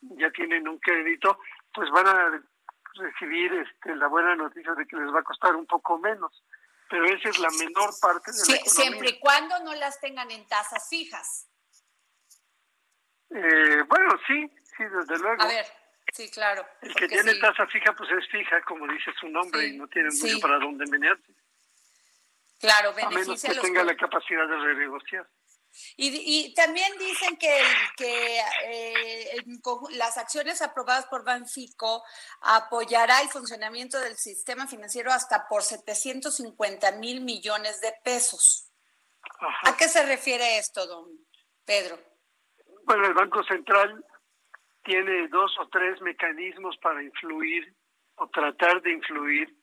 [0.00, 1.38] ya tienen un crédito,
[1.74, 2.42] pues van a
[2.94, 6.42] recibir este, la buena noticia de que les va a costar un poco menos.
[6.88, 8.70] Pero esa es la menor parte de la Sie- economía.
[8.70, 11.48] siempre y cuando no las tengan en tasas fijas.
[13.30, 15.42] Eh, bueno, sí, sí, desde luego.
[15.42, 15.66] A ver,
[16.12, 16.66] sí, claro.
[16.80, 17.40] El que tiene sí.
[17.40, 20.40] tasa fija, pues es fija, como dice su nombre, Sí, y no tiene mucho sí.
[20.40, 21.32] para dónde menearse.
[22.58, 25.28] Claro, A menos beneficia que a los tenga la capacidad de renegociar.
[25.96, 27.58] Y, y también dicen que,
[27.96, 29.42] que eh,
[29.92, 32.04] las acciones aprobadas por Banfico
[32.42, 38.70] apoyará el funcionamiento del sistema financiero hasta por 750 mil millones de pesos.
[39.40, 39.70] Ajá.
[39.70, 41.08] ¿A qué se refiere esto, don
[41.64, 41.98] Pedro?
[42.84, 44.04] Bueno, el Banco Central
[44.84, 47.72] tiene dos o tres mecanismos para influir
[48.16, 49.54] o tratar de influir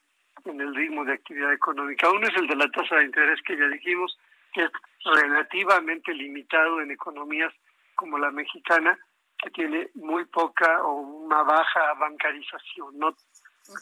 [0.45, 2.09] en el ritmo de actividad económica.
[2.09, 4.17] Uno es el de la tasa de interés que ya dijimos,
[4.53, 4.71] que es
[5.03, 7.53] relativamente limitado en economías
[7.95, 8.97] como la mexicana,
[9.37, 12.97] que tiene muy poca o una baja bancarización.
[12.97, 13.15] No,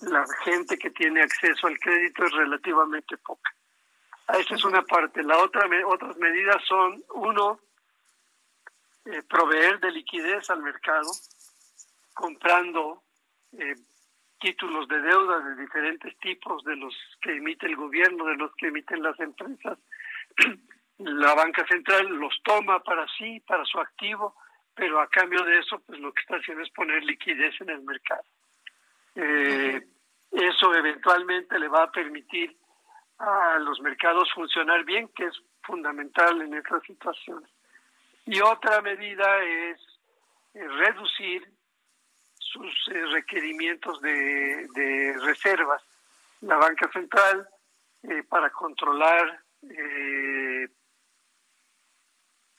[0.04, 3.54] la gente que tiene acceso al crédito es relativamente poca.
[4.30, 5.23] Esa es una parte.
[5.23, 7.60] La otra, otras medidas son, uno,
[9.10, 11.10] eh, proveer de liquidez al mercado,
[12.13, 13.04] comprando
[13.54, 13.76] eh,
[14.39, 18.67] títulos de deuda de diferentes tipos, de los que emite el gobierno, de los que
[18.67, 19.80] emiten las empresas.
[21.00, 24.36] La banca central los toma para sí, para su activo,
[24.74, 27.84] pero a cambio de eso, pues lo que está haciendo es poner liquidez en el
[27.84, 28.24] mercado.
[29.15, 29.88] Eh,
[30.32, 32.58] eso eventualmente le va a permitir
[33.20, 37.50] a los mercados funcionar bien, que es fundamental en estas situaciones.
[38.28, 39.80] Y otra medida es
[40.54, 41.50] eh, reducir
[42.38, 45.82] sus eh, requerimientos de, reservas.
[46.42, 47.48] La banca central,
[48.30, 49.42] para controlar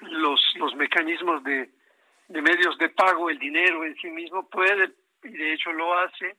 [0.01, 1.71] los, los mecanismos de,
[2.29, 6.37] de medios de pago, el dinero en sí mismo puede, y de hecho lo hace,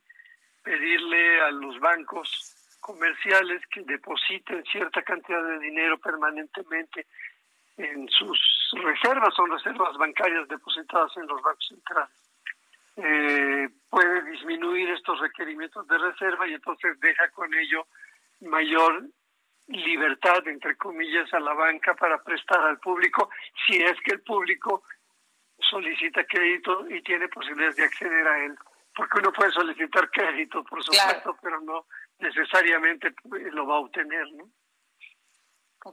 [0.62, 7.06] pedirle a los bancos comerciales que depositen cierta cantidad de dinero permanentemente
[7.76, 12.20] en sus reservas, son reservas bancarias depositadas en los bancos centrales.
[12.96, 17.86] Eh, puede disminuir estos requerimientos de reserva y entonces deja con ello
[18.40, 19.04] mayor
[19.68, 23.30] libertad, entre comillas, a la banca para prestar al público,
[23.66, 24.82] si es que el público
[25.58, 28.56] solicita crédito y tiene posibilidades de acceder a él.
[28.94, 31.86] Porque uno puede solicitar crédito, por supuesto, pero no
[32.18, 33.14] necesariamente
[33.52, 34.50] lo va a obtener, ¿no?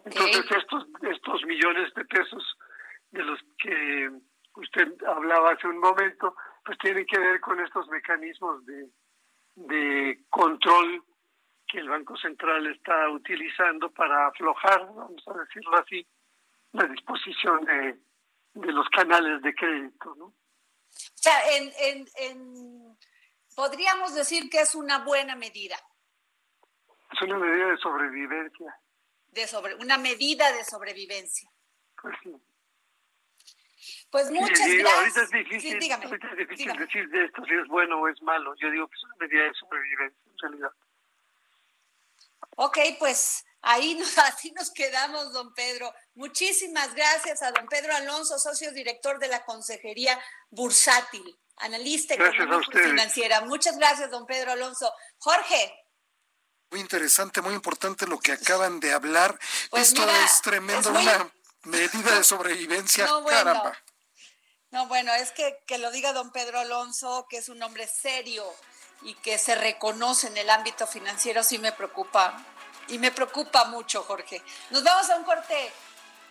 [0.04, 2.58] Entonces estos estos millones de pesos
[3.12, 4.10] de los que
[4.56, 8.90] usted hablaba hace un momento, pues tienen que ver con estos mecanismos de,
[9.56, 11.04] de control
[11.68, 16.08] que el Banco Central está utilizando para aflojar, vamos a decirlo así,
[16.72, 18.00] la disposición de,
[18.54, 20.26] de los canales de crédito, ¿no?
[20.26, 22.98] O sea, en,
[23.56, 25.76] podríamos decir que es una buena medida.
[27.12, 28.80] Es una medida de sobrevivencia.
[29.28, 31.52] De sobre, una medida de sobrevivencia.
[32.02, 32.34] Pues sí.
[34.10, 34.98] Pues muchas gracias.
[34.98, 38.56] Ahorita es difícil, es difícil decir de esto si es bueno o es malo.
[38.56, 40.72] Yo digo que es una medida de sobrevivencia, en realidad.
[42.56, 45.94] Ok, pues Ahí nos, así nos quedamos, don Pedro.
[46.16, 53.42] Muchísimas gracias a don Pedro Alonso, socio director de la Consejería Bursátil, analista económico financiera.
[53.42, 54.92] Muchas gracias, don Pedro Alonso.
[55.18, 55.74] Jorge.
[56.72, 59.38] Muy interesante, muy importante lo que acaban de hablar.
[59.70, 61.32] Pues Esto es tremendo, una
[61.64, 63.06] medida de sobrevivencia.
[63.06, 63.72] No, bueno.
[64.72, 68.44] No, bueno, es que, que lo diga don Pedro Alonso, que es un hombre serio
[69.02, 72.38] y que se reconoce en el ámbito financiero, sí me preocupa
[72.88, 74.42] y me preocupa mucho, Jorge.
[74.70, 75.72] Nos vamos a un corte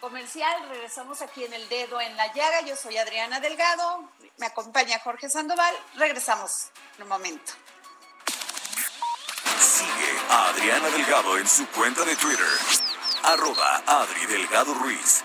[0.00, 2.60] comercial, regresamos aquí en el dedo en la llaga.
[2.62, 5.74] Yo soy Adriana Delgado, me acompaña Jorge Sandoval.
[5.94, 7.52] Regresamos en un momento.
[9.60, 12.46] Sigue a Adriana Delgado en su cuenta de Twitter,
[13.22, 15.24] arroba Adri Delgado Ruiz.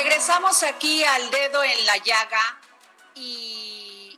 [0.00, 2.60] Regresamos aquí al dedo en la llaga
[3.16, 4.16] y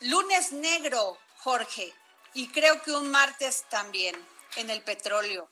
[0.00, 1.92] lunes negro, Jorge,
[2.32, 4.16] y creo que un martes también
[4.56, 5.50] en el petróleo.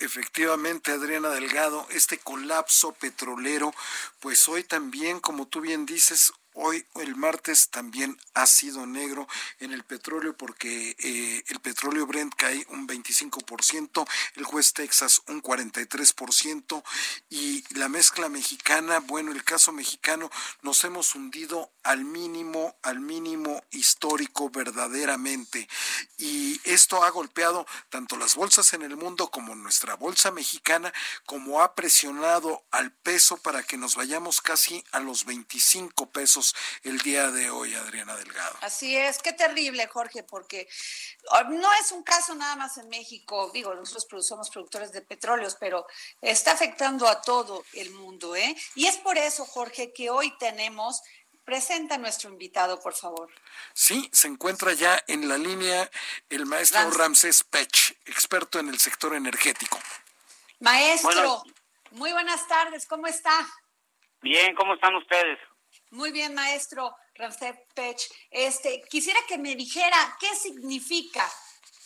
[0.00, 3.72] Efectivamente, Adriana Delgado, este colapso petrolero,
[4.18, 9.28] pues hoy también, como tú bien dices, Hoy, el martes, también ha sido negro
[9.60, 15.42] en el petróleo porque eh, el petróleo Brent cae un 25%, el West Texas un
[15.42, 16.82] 43%
[17.28, 20.30] y la mezcla mexicana, bueno, el caso mexicano,
[20.62, 25.68] nos hemos hundido al mínimo, al mínimo histórico verdaderamente.
[26.16, 30.90] Y esto ha golpeado tanto las bolsas en el mundo como nuestra bolsa mexicana,
[31.26, 36.45] como ha presionado al peso para que nos vayamos casi a los 25 pesos
[36.82, 38.56] el día de hoy, Adriana Delgado.
[38.60, 40.68] Así es, qué terrible, Jorge, porque
[41.30, 45.56] ah, no es un caso nada más en México, digo, nosotros somos productores de petróleos,
[45.58, 45.86] pero
[46.20, 48.56] está afectando a todo el mundo, ¿eh?
[48.74, 51.02] Y es por eso, Jorge, que hoy tenemos
[51.46, 53.30] Presenta a nuestro invitado, por favor.
[53.72, 55.88] Sí, se encuentra ya en la línea
[56.28, 59.78] el maestro Ramsés Pech, experto en el sector energético.
[60.58, 61.44] Maestro,
[61.92, 63.46] muy buenas tardes, ¿cómo está?
[64.22, 65.38] Bien, ¿cómo están ustedes?
[65.90, 68.00] Muy bien, maestro Ramsés Pech.
[68.30, 71.24] Este, quisiera que me dijera qué significa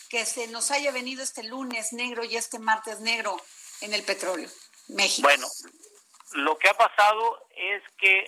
[0.08, 3.36] que se nos haya venido este lunes negro y este martes negro
[3.82, 4.48] en el petróleo,
[4.88, 5.28] México.
[5.28, 5.46] Bueno,
[6.32, 8.24] lo que ha pasado es que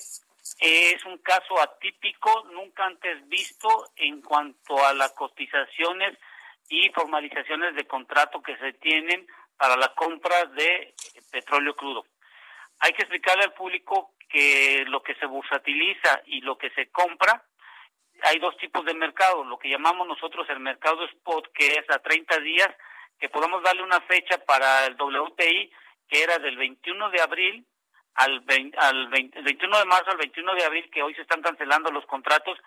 [0.58, 6.18] es un caso atípico, nunca antes visto en cuanto a las cotizaciones
[6.68, 10.94] y formalizaciones de contrato que se tienen para la compra de
[11.30, 12.06] petróleo crudo.
[12.80, 17.44] Hay que explicarle al público que lo que se bursatiliza y lo que se compra,
[18.22, 21.98] hay dos tipos de mercado, lo que llamamos nosotros el mercado spot, que es a
[21.98, 22.70] 30 días,
[23.18, 25.70] que podemos darle una fecha para el WTI,
[26.08, 27.66] que era del 21 de abril
[28.14, 28.44] al,
[28.78, 32.58] al 21 de marzo al 21 de abril, que hoy se están cancelando los contratos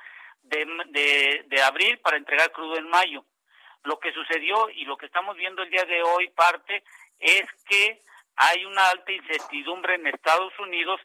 [0.44, 3.26] de, de abril para entregar crudo en mayo.
[3.84, 6.84] Lo que sucedió y lo que estamos viendo el día de hoy parte
[7.20, 8.04] es que
[8.36, 11.00] hay una alta incertidumbre en Estados Unidos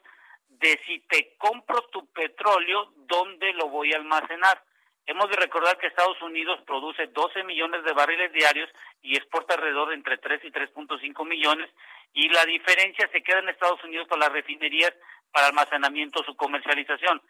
[0.61, 4.63] de si te compro tu petróleo, ¿dónde lo voy a almacenar?
[5.07, 8.69] Hemos de recordar que Estados Unidos produce 12 millones de barriles diarios
[9.01, 11.69] y exporta alrededor de entre 3 y 3.5 millones
[12.13, 14.93] y la diferencia se queda en Estados Unidos con las refinerías
[15.31, 17.21] para almacenamiento, su comercialización.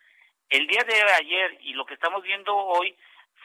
[0.49, 2.95] El día de ayer y lo que estamos viendo hoy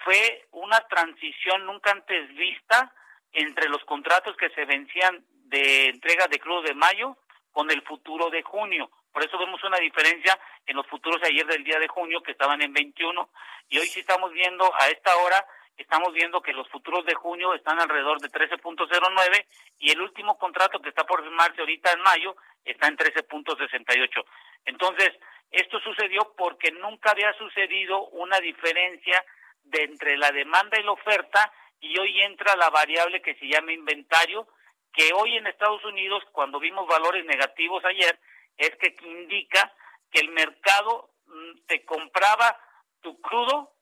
[0.05, 2.92] fue una transición nunca antes vista
[3.33, 7.16] entre los contratos que se vencían de entrega de crudo de mayo
[7.53, 8.90] con el futuro de junio.
[9.16, 12.61] Por eso vemos una diferencia en los futuros ayer del día de junio que estaban
[12.61, 13.31] en 21
[13.70, 15.42] y hoy sí estamos viendo a esta hora
[15.74, 19.46] estamos viendo que los futuros de junio están alrededor de 13.09
[19.79, 24.22] y el último contrato que está por firmarse ahorita en mayo está en 13.68.
[24.66, 25.12] Entonces,
[25.50, 29.24] esto sucedió porque nunca había sucedido una diferencia
[29.64, 31.50] de entre la demanda y la oferta
[31.81, 34.46] y hoy entra la variable que se llama inventario,
[34.92, 38.18] que hoy en Estados Unidos, cuando vimos valores negativos ayer,
[38.56, 39.72] es que indica
[40.10, 42.58] que el mercado mm, te compraba
[43.00, 43.76] tu crudo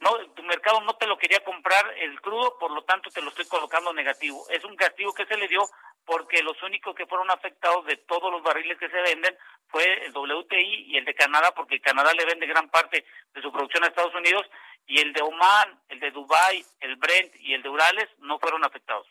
[0.00, 3.28] no, tu mercado no te lo quería comprar el crudo, por lo tanto te lo
[3.28, 4.48] estoy colocando negativo.
[4.48, 5.68] Es un castigo que se le dio
[6.06, 9.36] porque los únicos que fueron afectados de todos los barriles que se venden
[9.68, 13.52] fue el WTI y el de Canadá, porque Canadá le vende gran parte de su
[13.52, 14.46] producción a Estados Unidos,
[14.86, 18.64] y el de Oman, el de Dubai, el Brent y el de Urales no fueron
[18.64, 19.06] afectados.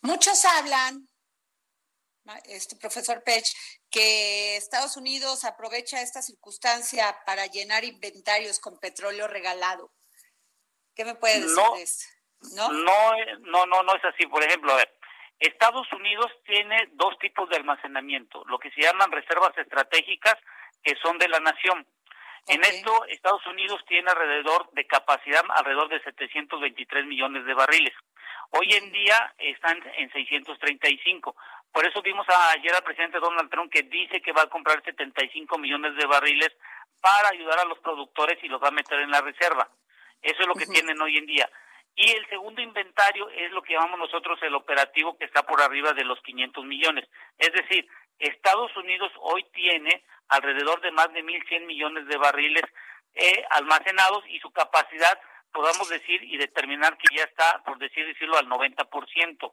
[0.00, 1.06] Muchos hablan
[2.46, 3.44] este profesor Pech,
[3.90, 9.90] que Estados Unidos aprovecha esta circunstancia para llenar inventarios con petróleo regalado.
[10.94, 11.86] ¿Qué me puede decir no, de?
[12.54, 12.70] ¿No?
[12.70, 14.26] No, no, no, es así.
[14.26, 14.92] Por ejemplo, a ver,
[15.38, 20.34] Estados Unidos tiene dos tipos de almacenamiento, lo que se llaman reservas estratégicas,
[20.82, 21.86] que son de la nación.
[22.48, 27.92] En esto, Estados Unidos tiene alrededor de capacidad, alrededor de 723 millones de barriles.
[28.50, 31.34] Hoy en día están en 635.
[31.76, 35.58] Por eso vimos ayer al presidente Donald Trump que dice que va a comprar 75
[35.58, 36.48] millones de barriles
[37.02, 39.68] para ayudar a los productores y los va a meter en la reserva.
[40.22, 41.50] Eso es lo que tienen hoy en día.
[41.94, 45.92] Y el segundo inventario es lo que llamamos nosotros el operativo que está por arriba
[45.92, 47.06] de los 500 millones.
[47.36, 47.86] Es decir,
[48.18, 52.64] Estados Unidos hoy tiene alrededor de más de 1.100 millones de barriles
[53.12, 55.20] eh, almacenados y su capacidad,
[55.52, 59.52] podamos decir y determinar que ya está, por decir decirlo, al 90%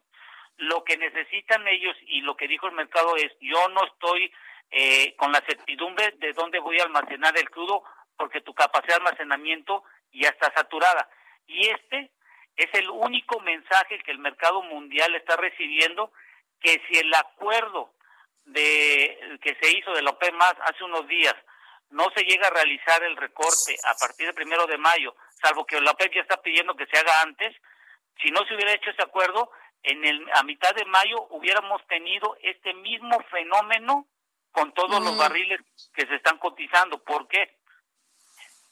[0.58, 4.32] lo que necesitan ellos y lo que dijo el mercado es yo no estoy
[4.72, 7.84] eh, con la certidumbre de dónde voy a almacenar el crudo
[8.18, 11.10] porque tu capacidad de almacenamiento ya está saturada.
[11.48, 12.12] Y este
[12.56, 16.12] es el único mensaje que el mercado mundial está recibiendo
[16.60, 17.94] que si el acuerdo
[18.46, 21.36] de que se hizo de la OPEP más hace unos días
[21.90, 25.80] no se llega a realizar el recorte a partir del primero de mayo, salvo que
[25.80, 27.56] la OPEP ya está pidiendo que se haga antes,
[28.22, 29.52] si no se hubiera hecho ese acuerdo,
[29.84, 34.08] en el, a mitad de mayo hubiéramos tenido este mismo fenómeno
[34.52, 35.60] con todos los barriles
[35.94, 37.04] que se están cotizando.
[37.04, 37.60] ¿Por qué?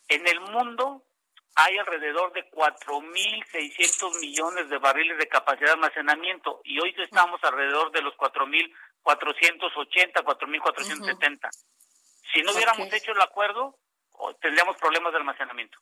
[0.07, 1.03] En el mundo
[1.55, 7.91] hay alrededor de 4.600 millones de barriles de capacidad de almacenamiento y hoy estamos alrededor
[7.91, 11.49] de los 4.480, 4.470.
[12.33, 13.77] Si no hubiéramos hecho el acuerdo,
[14.39, 15.77] tendríamos problemas de almacenamiento.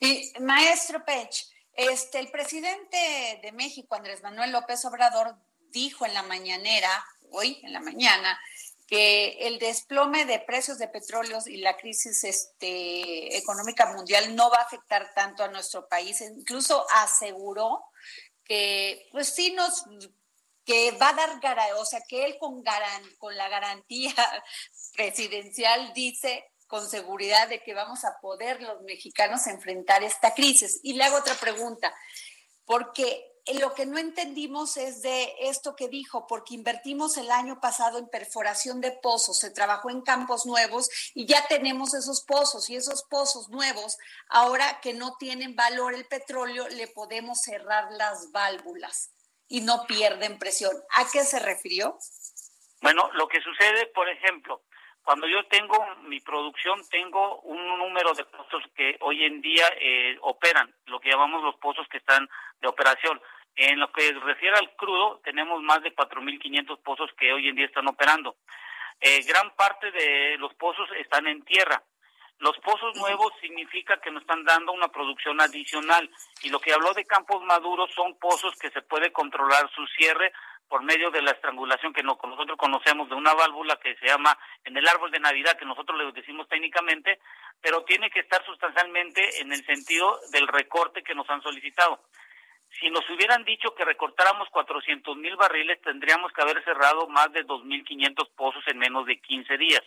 [0.00, 1.44] Y maestro Pech,
[1.74, 5.36] Este, el presidente de México, Andrés Manuel López Obrador,
[5.70, 8.38] dijo en la mañanera, hoy en la mañana,
[8.86, 14.58] que el desplome de precios de petróleo y la crisis este, económica mundial no va
[14.58, 16.20] a afectar tanto a nuestro país.
[16.20, 17.84] Incluso aseguró
[18.44, 19.84] que, pues sí, nos
[20.64, 21.40] que va a dar,
[21.76, 22.62] o sea, que él con,
[23.18, 24.14] con la garantía
[24.94, 30.80] presidencial dice con seguridad de que vamos a poder los mexicanos enfrentar esta crisis.
[30.82, 31.94] Y le hago otra pregunta,
[32.64, 37.98] porque lo que no entendimos es de esto que dijo, porque invertimos el año pasado
[37.98, 42.76] en perforación de pozos, se trabajó en campos nuevos y ya tenemos esos pozos y
[42.76, 43.98] esos pozos nuevos,
[44.30, 49.12] ahora que no tienen valor el petróleo, le podemos cerrar las válvulas
[49.46, 50.72] y no pierden presión.
[50.96, 51.98] ¿A qué se refirió?
[52.80, 54.62] Bueno, lo que sucede, por ejemplo,
[55.02, 60.16] cuando yo tengo mi producción, tengo un número de pozos que hoy en día eh,
[60.20, 62.28] operan, lo que llamamos los pozos que están
[62.60, 63.20] de operación.
[63.54, 67.66] En lo que refiere al crudo, tenemos más de 4.500 pozos que hoy en día
[67.66, 68.36] están operando.
[69.00, 71.82] Eh, gran parte de los pozos están en tierra.
[72.38, 76.10] Los pozos nuevos significa que nos están dando una producción adicional
[76.42, 80.32] y lo que habló de campos maduros son pozos que se puede controlar su cierre
[80.72, 84.74] por medio de la estrangulación que nosotros conocemos de una válvula que se llama en
[84.74, 87.20] el árbol de Navidad, que nosotros le decimos técnicamente,
[87.60, 92.00] pero tiene que estar sustancialmente en el sentido del recorte que nos han solicitado.
[92.80, 97.44] Si nos hubieran dicho que recortáramos 400 mil barriles, tendríamos que haber cerrado más de
[97.44, 99.82] 2.500 pozos en menos de 15 días.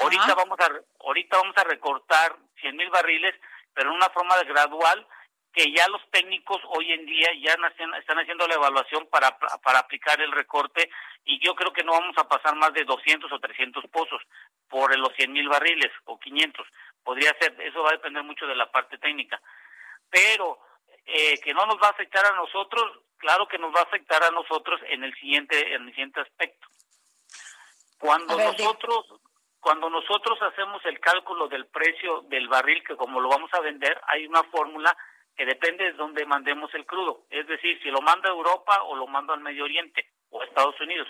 [0.00, 0.70] Ahorita vamos a
[1.00, 3.34] ahorita vamos a recortar 100 mil barriles,
[3.74, 5.06] pero en una forma gradual
[5.52, 7.56] que ya los técnicos hoy en día ya
[7.98, 10.90] están haciendo la evaluación para, para aplicar el recorte
[11.24, 14.22] y yo creo que no vamos a pasar más de 200 o 300 pozos
[14.68, 16.66] por los 100 mil barriles o 500.
[17.02, 19.40] Podría ser, eso va a depender mucho de la parte técnica.
[20.10, 20.58] Pero
[21.06, 24.22] eh, que no nos va a afectar a nosotros, claro que nos va a afectar
[24.22, 26.68] a nosotros en el siguiente, en el siguiente aspecto.
[27.98, 29.06] Cuando nosotros,
[29.66, 34.00] cuando nosotros hacemos el cálculo del precio del barril, que como lo vamos a vender,
[34.06, 34.96] hay una fórmula
[35.36, 37.24] que depende de dónde mandemos el crudo.
[37.30, 40.44] Es decir, si lo mando a Europa o lo mando al Medio Oriente o a
[40.44, 41.08] Estados Unidos.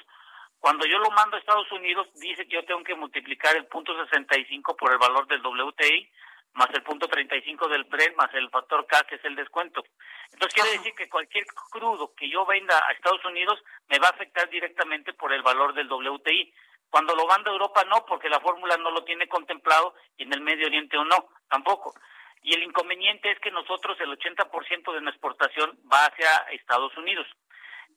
[0.58, 3.92] Cuando yo lo mando a Estados Unidos, dice que yo tengo que multiplicar el punto
[4.06, 6.10] 65 por el valor del WTI,
[6.54, 9.84] más el punto 35 del Brent, más el factor K, que es el descuento.
[10.32, 14.12] Entonces quiere decir que cualquier crudo que yo venda a Estados Unidos me va a
[14.12, 16.54] afectar directamente por el valor del WTI.
[16.90, 20.32] Cuando lo mando a Europa no, porque la fórmula no lo tiene contemplado y en
[20.32, 21.94] el Medio Oriente o no, tampoco.
[22.42, 27.26] Y el inconveniente es que nosotros el 80% de nuestra exportación va hacia Estados Unidos.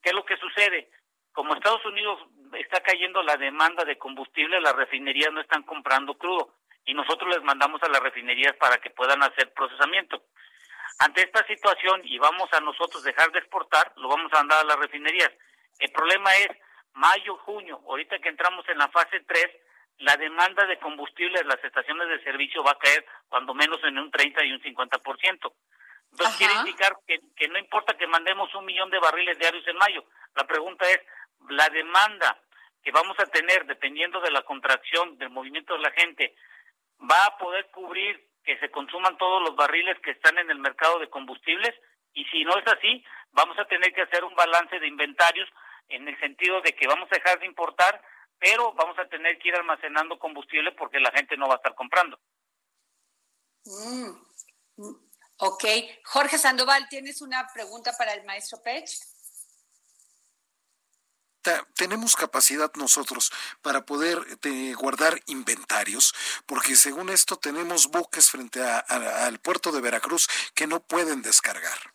[0.02, 0.90] ¿Qué es lo que sucede?
[1.32, 2.18] Como Estados Unidos
[2.58, 7.44] está cayendo la demanda de combustible, las refinerías no están comprando crudo y nosotros les
[7.44, 10.24] mandamos a las refinerías para que puedan hacer procesamiento.
[10.98, 14.64] Ante esta situación y vamos a nosotros dejar de exportar, lo vamos a mandar a
[14.64, 15.30] las refinerías.
[15.78, 16.48] El problema es
[16.94, 19.46] mayo, junio, ahorita que entramos en la fase 3,
[19.98, 24.10] la demanda de combustible las estaciones de servicio va a caer cuando menos en un
[24.10, 25.52] 30 y un 50%.
[26.12, 29.76] Entonces quiere indicar que, que no importa que mandemos un millón de barriles diarios en
[29.76, 31.00] mayo, la pregunta es,
[31.48, 32.38] la demanda
[32.82, 36.34] que vamos a tener dependiendo de la contracción del movimiento de la gente,
[36.98, 40.98] ¿va a poder cubrir que se consuman todos los barriles que están en el mercado
[40.98, 41.74] de combustibles?
[42.14, 45.48] Y si no es así, vamos a tener que hacer un balance de inventarios
[45.90, 48.00] en el sentido de que vamos a dejar de importar
[48.40, 51.74] pero vamos a tener que ir almacenando combustible porque la gente no va a estar
[51.74, 52.18] comprando.
[53.66, 54.10] Mm,
[54.76, 54.94] mm,
[55.36, 55.64] ok.
[56.04, 58.88] Jorge Sandoval, ¿tienes una pregunta para el maestro Pech?
[61.74, 63.32] tenemos capacidad nosotros
[63.62, 66.14] para poder eh, guardar inventarios,
[66.44, 71.94] porque según esto tenemos buques frente al puerto de Veracruz que no pueden descargar.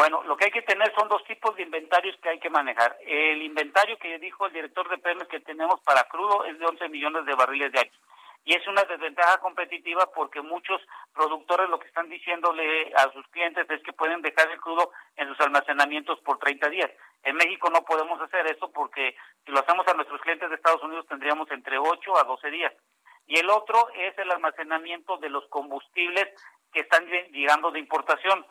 [0.00, 2.96] Bueno, lo que hay que tener son dos tipos de inventarios que hay que manejar.
[3.02, 6.88] El inventario que dijo el director de Pemex que tenemos para crudo es de 11
[6.88, 7.92] millones de barriles de año.
[8.46, 10.80] Y es una desventaja competitiva porque muchos
[11.12, 15.28] productores lo que están diciéndole a sus clientes es que pueden dejar el crudo en
[15.28, 16.90] sus almacenamientos por 30 días.
[17.22, 20.82] En México no podemos hacer eso porque si lo hacemos a nuestros clientes de Estados
[20.82, 22.72] Unidos tendríamos entre 8 a 12 días.
[23.26, 26.26] Y el otro es el almacenamiento de los combustibles
[26.72, 28.46] que están llegando de importación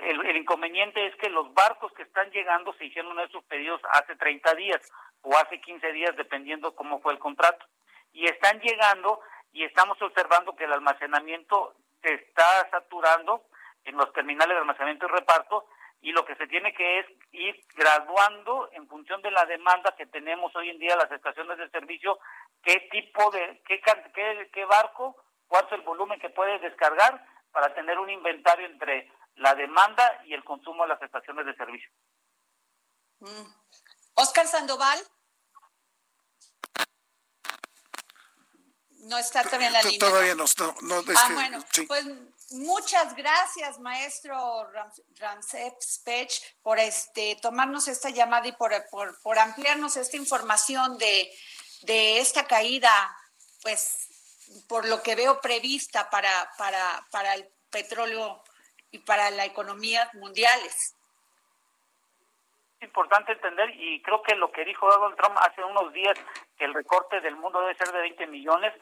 [0.00, 4.54] el, inconveniente es que los barcos que están llegando se hicieron esos pedidos hace 30
[4.54, 4.80] días
[5.22, 7.66] o hace 15 días, dependiendo cómo fue el contrato.
[8.12, 9.20] Y están llegando
[9.52, 13.42] y estamos observando que el almacenamiento se está saturando
[13.84, 15.66] en los terminales de almacenamiento y reparto
[16.00, 20.06] y lo que se tiene que es ir graduando en función de la demanda que
[20.06, 22.18] tenemos hoy en día las estaciones de servicio,
[22.64, 25.16] qué tipo de, qué, qué, qué barco,
[25.46, 30.34] cuál es el volumen que puede descargar para tener un inventario entre la demanda y
[30.34, 31.90] el consumo de las estaciones de servicio.
[34.14, 34.48] Oscar mm.
[34.48, 34.98] Sandoval.
[39.04, 39.98] No está todavía en la línea.
[39.98, 42.06] Todavía no, ah, bueno, pues
[42.52, 44.70] muchas gracias, maestro
[45.18, 51.28] Ramsep Spech, por este tomarnos esta llamada y por, por, ampliarnos esta información de,
[51.82, 52.92] de esta caída,
[53.62, 54.06] pues
[54.68, 58.44] por lo que veo prevista para, para, para el petróleo
[58.92, 60.94] y para la economía mundiales.
[62.78, 66.18] Es importante entender, y creo que lo que dijo Donald Trump hace unos días,
[66.58, 68.72] que el recorte del mundo debe ser de 20 millones,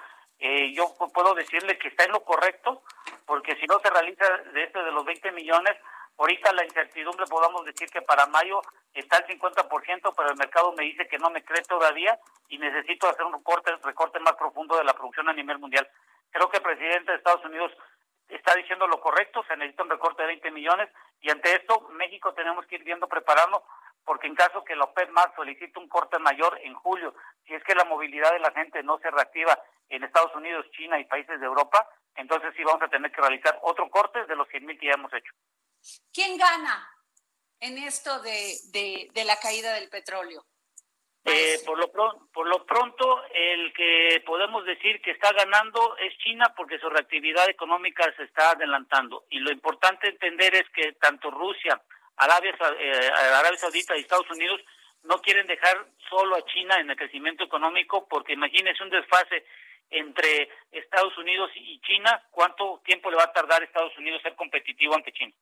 [0.41, 2.83] eh, yo puedo decirle que está en lo correcto,
[3.27, 5.77] porque si no se realiza de este de los 20 millones,
[6.17, 8.63] ahorita la incertidumbre podamos decir que para mayo
[8.95, 13.09] está el 50%, pero el mercado me dice que no me cree todavía y necesito
[13.09, 15.87] hacer un recorte, recorte más profundo de la producción a nivel mundial.
[16.31, 17.73] Creo que el presidente de Estados Unidos
[18.31, 20.89] está diciendo lo correcto, se necesita un recorte de 20 millones
[21.21, 23.65] y ante esto México tenemos que ir viendo preparando
[24.05, 27.15] porque en caso que la OPEP más solicite un corte mayor en julio,
[27.47, 29.59] si es que la movilidad de la gente no se reactiva
[29.89, 33.59] en Estados Unidos, China y países de Europa, entonces sí vamos a tener que realizar
[33.63, 35.33] otro corte de los 100 mil que ya hemos hecho.
[36.13, 36.89] ¿Quién gana
[37.61, 40.45] en esto de, de la caída del petróleo?
[41.25, 41.91] Eh, por, lo
[42.33, 47.49] por lo pronto, el que podemos decir que está ganando es China porque su reactividad
[47.49, 49.25] económica se está adelantando.
[49.31, 51.81] Y lo importante entender es que tanto Rusia,
[52.17, 54.61] Arabia, eh, Arabia Saudita y Estados Unidos
[55.05, 59.45] no quieren dejar solo a China en el crecimiento económico porque imagínense un desfase
[59.91, 64.35] entre Estados Unidos y China, ¿cuánto tiempo le va a tardar a Estados Unidos ser
[64.37, 65.33] competitivo ante China?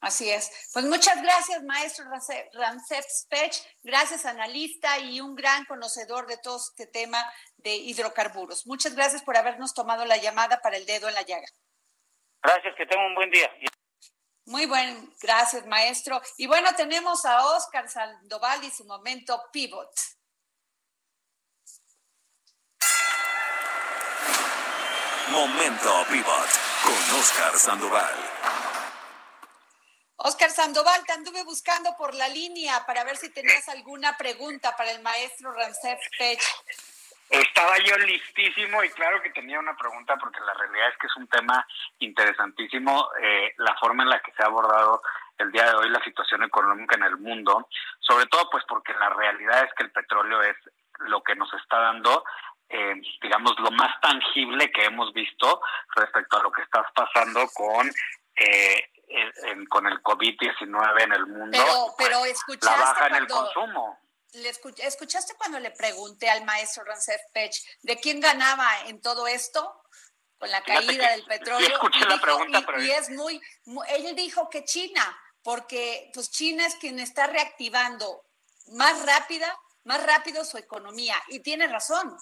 [0.00, 0.50] Así es.
[0.72, 2.04] Pues muchas gracias, maestro
[2.52, 3.54] Ramsep Spech.
[3.82, 7.18] Gracias, analista y un gran conocedor de todo este tema
[7.56, 8.66] de hidrocarburos.
[8.66, 11.46] Muchas gracias por habernos tomado la llamada para el dedo en la llaga.
[12.42, 13.50] Gracias, que tenga un buen día.
[14.46, 16.20] Muy buen, gracias, maestro.
[16.38, 19.90] Y bueno, tenemos a Oscar Sandoval y su momento pivot.
[25.30, 26.50] Momento pivot
[26.82, 28.29] con Oscar Sandoval.
[30.22, 34.90] Oscar Sandoval, te anduve buscando por la línea para ver si tenías alguna pregunta para
[34.90, 36.42] el maestro Ramsés Pech.
[37.30, 41.16] Estaba yo listísimo y claro que tenía una pregunta porque la realidad es que es
[41.16, 41.66] un tema
[42.00, 45.00] interesantísimo, eh, la forma en la que se ha abordado
[45.38, 47.68] el día de hoy la situación económica en el mundo,
[48.00, 50.56] sobre todo pues porque la realidad es que el petróleo es
[50.98, 52.24] lo que nos está dando
[52.68, 55.60] eh, digamos, lo más tangible que hemos visto
[55.96, 57.90] respecto a lo que está pasando con
[58.36, 58.89] eh,
[59.68, 63.98] con el COVID-19 en el mundo, pero, pero pues, escuchaste la baja en el consumo.
[64.32, 67.52] Le ¿Escuchaste cuando le pregunté al maestro Rancef Pech
[67.82, 69.82] de quién ganaba en todo esto?
[70.38, 71.66] Con la caída del petróleo.
[71.66, 72.82] Sí escuché la pregunta, pero...
[72.82, 73.40] y, es muy,
[73.88, 75.02] él dijo que China,
[75.42, 78.22] porque pues China es quien está reactivando
[78.68, 79.54] más rápida,
[79.84, 81.16] más rápido su economía.
[81.28, 82.16] Y tiene razón.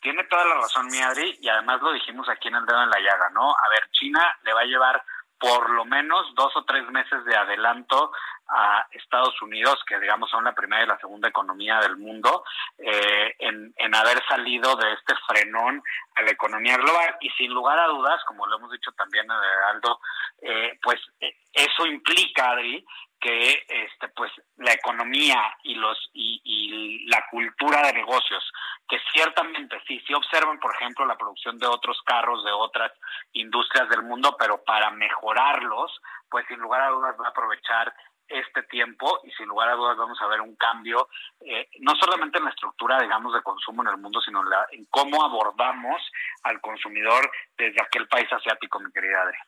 [0.00, 2.90] Tiene toda la razón, mi Adri, y además lo dijimos aquí en el dedo en
[2.90, 3.50] la llaga, ¿no?
[3.50, 5.04] A ver, China le va a llevar
[5.40, 8.12] por lo menos dos o tres meses de adelanto
[8.46, 12.44] a Estados Unidos, que digamos son la primera y la segunda economía del mundo,
[12.78, 15.82] eh, en, haber salido de este frenón
[16.14, 17.16] a la economía global.
[17.20, 19.26] Y sin lugar a dudas, como lo hemos dicho también,
[19.72, 20.00] Aldo,
[20.42, 22.84] eh, pues eh, eso implica, Adri,
[23.20, 28.42] que este pues la economía y los y, la cultura de negocios
[28.88, 32.92] que ciertamente sí sí observan por ejemplo la producción de otros carros de otras
[33.32, 36.00] industrias del mundo pero para mejorarlos
[36.30, 37.92] pues sin lugar a dudas va a aprovechar
[38.28, 41.08] este tiempo y sin lugar a dudas vamos a ver un cambio
[41.40, 44.66] eh, no solamente en la estructura digamos de consumo en el mundo sino en, la,
[44.88, 46.00] cómo abordamos
[46.44, 49.38] al consumidor desde aquel país asiático mi querida Adri.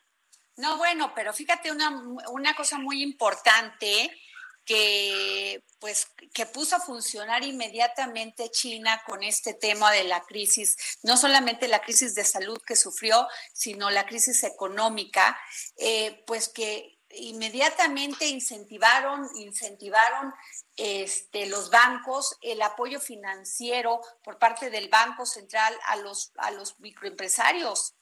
[0.62, 1.90] No, bueno, pero fíjate una,
[2.30, 4.16] una cosa muy importante
[4.64, 11.16] que pues que puso a funcionar inmediatamente China con este tema de la crisis, no
[11.16, 15.36] solamente la crisis de salud que sufrió, sino la crisis económica,
[15.78, 20.32] eh, pues que inmediatamente incentivaron, incentivaron
[20.76, 26.78] este, los bancos, el apoyo financiero por parte del Banco Central a los, a los
[26.78, 27.94] microempresarios.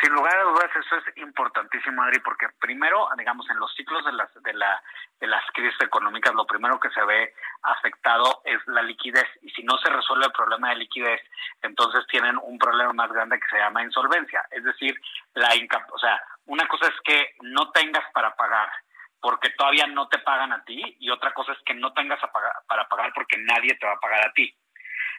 [0.00, 4.12] Sin lugar a dudas, eso es importantísimo, Adri, porque primero, digamos, en los ciclos de
[4.12, 4.80] las, de, la,
[5.18, 9.26] de las crisis económicas, lo primero que se ve afectado es la liquidez.
[9.42, 11.20] Y si no se resuelve el problema de liquidez,
[11.62, 14.46] entonces tienen un problema más grande que se llama insolvencia.
[14.52, 14.94] Es decir,
[15.34, 15.48] la
[15.92, 18.70] o sea, una cosa es que no tengas para pagar
[19.20, 22.20] porque todavía no te pagan a ti y otra cosa es que no tengas
[22.68, 24.54] para pagar porque nadie te va a pagar a ti.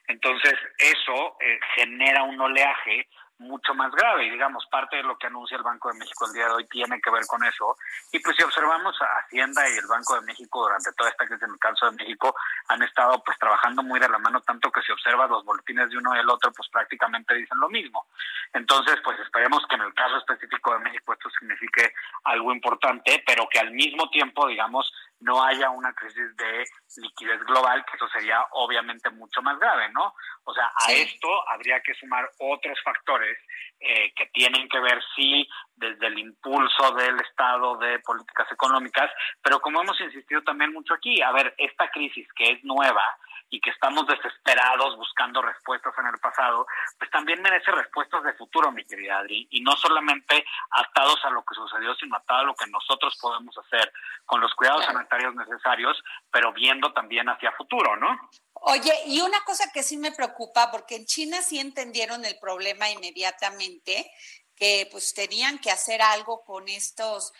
[0.07, 3.07] Entonces, eso eh, genera un oleaje
[3.39, 4.25] mucho más grave.
[4.25, 6.67] Y digamos, parte de lo que anuncia el Banco de México el día de hoy
[6.67, 7.75] tiene que ver con eso.
[8.11, 11.43] Y pues si observamos a Hacienda y el Banco de México durante toda esta crisis
[11.43, 12.35] en el caso de México
[12.67, 15.97] han estado pues trabajando muy de la mano, tanto que si observas los boletines de
[15.97, 18.07] uno y el otro, pues prácticamente dicen lo mismo.
[18.53, 23.47] Entonces, pues esperemos que en el caso específico de México esto signifique algo importante, pero
[23.49, 26.65] que al mismo tiempo, digamos, no haya una crisis de
[26.97, 30.13] liquidez global, que eso sería obviamente mucho más grave, ¿no?
[30.43, 33.37] O sea, a esto habría que sumar otros factores
[33.79, 39.11] eh, que tienen que ver, sí, desde el impulso del Estado de políticas económicas,
[39.41, 43.03] pero como hemos insistido también mucho aquí, a ver, esta crisis que es nueva,
[43.49, 46.65] y que estamos desesperados buscando respuestas en el pasado,
[46.97, 51.43] pues también merece respuestas de futuro, mi querida Adri, y no solamente atados a lo
[51.43, 53.91] que sucedió, sino atados a lo que nosotros podemos hacer
[54.25, 58.29] con los cuidados sanitarios necesarios, pero viendo también hacia futuro, ¿no?
[58.53, 62.89] Oye, y una cosa que sí me preocupa, porque en China sí entendieron el problema
[62.89, 64.11] inmediatamente,
[64.55, 67.31] que pues tenían que hacer algo con estos,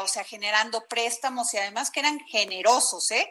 [0.00, 3.28] o sea, generando préstamos y además que eran generosos, ¿eh?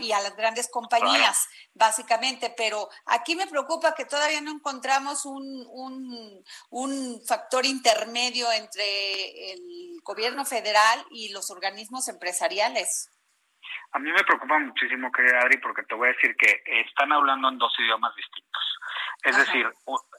[0.00, 2.52] Y a las grandes compañías, básicamente.
[2.56, 10.00] Pero aquí me preocupa que todavía no encontramos un, un, un, factor intermedio entre el
[10.02, 13.10] gobierno federal y los organismos empresariales.
[13.92, 17.48] A mí me preocupa muchísimo, querida Adri, porque te voy a decir que están hablando
[17.48, 18.62] en dos idiomas distintos.
[19.22, 19.66] Es decir,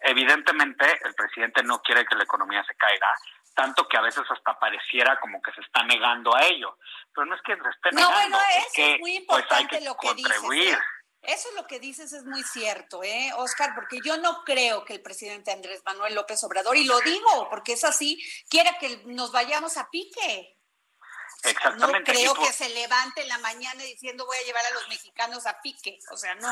[0.02, 3.14] evidentemente el presidente no quiere que la economía se caiga,
[3.56, 6.78] tanto que a veces hasta pareciera como que se está negando a ello.
[7.14, 10.08] Pero no es que se esté negando, no, bueno, es, que muy importante lo que
[10.08, 10.66] contribuir.
[10.66, 11.34] Dices, ¿eh?
[11.34, 13.74] Eso es lo que dices es muy cierto, ¿eh, Oscar?
[13.74, 17.74] Porque yo no creo que el presidente Andrés Manuel López Obrador, y lo digo porque
[17.74, 20.56] es así, quiera que nos vayamos a pique.
[21.46, 22.14] Exactamente.
[22.14, 25.46] No creo que se levante en la mañana diciendo voy a llevar a los mexicanos
[25.46, 26.48] a pique, o sea, no.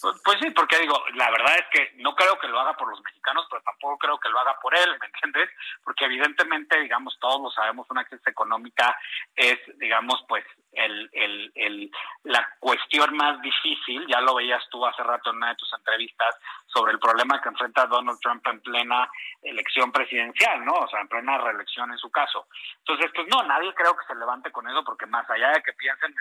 [0.00, 2.88] Pues, pues, sí, porque digo, la verdad es que no creo que lo haga por
[2.88, 5.50] los mexicanos, pero tampoco creo que lo haga por él, ¿me entiendes?
[5.84, 8.96] Porque evidentemente, digamos, todos lo sabemos, una crisis económica
[9.36, 11.90] es, digamos, pues el, el, el,
[12.24, 16.36] la cuestión más difícil, ya lo veías tú hace rato en una de tus entrevistas,
[16.66, 19.10] sobre el problema que enfrenta Donald Trump en plena
[19.42, 20.72] elección presidencial, ¿no?
[20.72, 22.46] O sea, en plena reelección en su caso.
[22.78, 25.72] Entonces, pues no, nadie creo que se levante con eso, porque más allá de que
[25.74, 26.14] piensen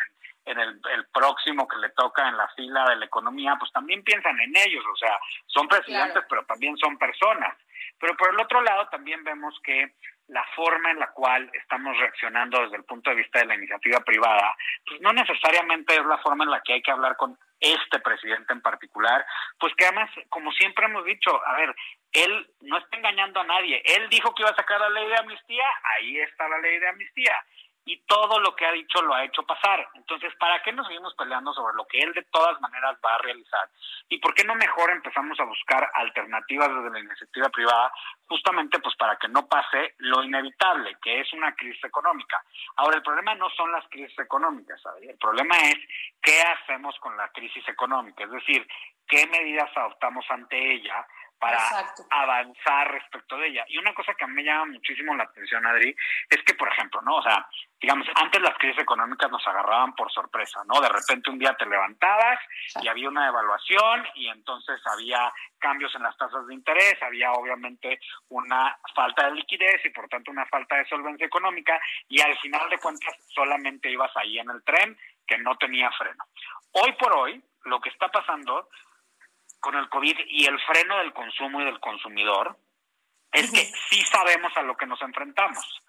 [0.46, 4.40] en, el, próximo que le toca en la fila de la economía, pues también piensan
[4.40, 7.56] en ellos, o sea, son presidentes, pero también son personas.
[8.00, 9.94] Pero por el otro lado, también vemos que
[10.32, 14.00] la forma en la cual estamos reaccionando desde el punto de vista de la iniciativa
[14.00, 14.56] privada,
[14.88, 18.54] pues no necesariamente es la forma en la que hay que hablar con este presidente
[18.54, 19.26] en particular,
[19.60, 21.76] pues que además, como siempre hemos dicho, a ver,
[22.14, 25.18] él no está engañando a nadie, él dijo que iba a sacar la ley de
[25.18, 27.36] amnistía, ahí está la ley de amnistía,
[27.86, 29.88] y todo lo que ha dicho lo ha hecho pasar.
[29.96, 33.18] Entonces, ¿para qué nos seguimos peleando sobre lo que él de todas maneras va a
[33.20, 33.70] realizar?
[34.10, 37.92] ¿Y por qué no mejor empezamos a buscar alternativas desde la iniciativa privada,
[38.28, 42.44] justamente pues para que no pase lo inevitable, que es una crisis económica?
[42.76, 45.78] Ahora, el problema no son las crisis económicas, el problema es
[46.22, 48.68] qué hacemos con la crisis económica, es decir,
[49.08, 51.06] qué medidas adoptamos ante ella
[51.42, 51.58] para
[52.12, 53.66] avanzar respecto de ella.
[53.68, 55.96] Y una cosa que a mí me llama muchísimo la atención, Adri,
[56.30, 57.16] es que, por ejemplo, ¿no?
[57.16, 57.48] O sea,
[57.82, 60.80] digamos, antes las crisis económicas nos agarraban por sorpresa, ¿no?
[60.80, 62.38] De repente un día te levantabas
[62.80, 68.00] y había una evaluación y entonces había cambios en las tasas de interés, había obviamente
[68.30, 72.70] una falta de liquidez y por tanto una falta de solvencia económica y al final
[72.70, 76.24] de cuentas solamente ibas ahí en el tren que no tenía freno.
[76.74, 78.70] Hoy por hoy, lo que está pasando
[79.62, 82.58] con el COVID y el freno del consumo y del consumidor
[83.32, 85.82] es que sí sabemos a lo que nos enfrentamos.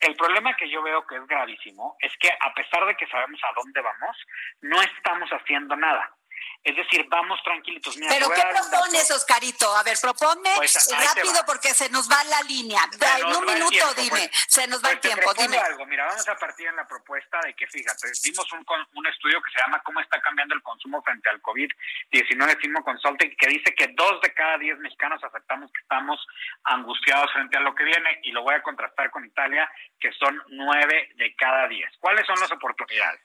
[0.00, 3.40] El problema que yo veo que es gravísimo es que a pesar de que sabemos
[3.44, 4.16] a dónde vamos,
[4.62, 6.15] no estamos haciendo nada.
[6.64, 7.96] Es decir, vamos tranquilitos.
[8.08, 9.72] ¿Pero qué propones, Oscarito?
[9.76, 12.80] A ver, proponme pues, rápido porque se nos va la línea.
[13.18, 14.46] En un minuto, dime, pues.
[14.48, 15.32] se nos va el pues tiempo.
[15.34, 15.58] Dime.
[15.58, 15.86] algo.
[15.86, 19.50] Mira, vamos a partir en la propuesta de que, fíjate, vimos un, un estudio que
[19.52, 22.60] se llama ¿Cómo está cambiando el consumo frente al COVID-19?
[22.60, 26.18] Simo Consulting, que dice que dos de cada diez mexicanos aceptamos que estamos
[26.64, 29.70] angustiados frente a lo que viene y lo voy a contrastar con Italia,
[30.00, 31.90] que son nueve de cada diez.
[32.00, 33.20] ¿Cuáles son las oportunidades?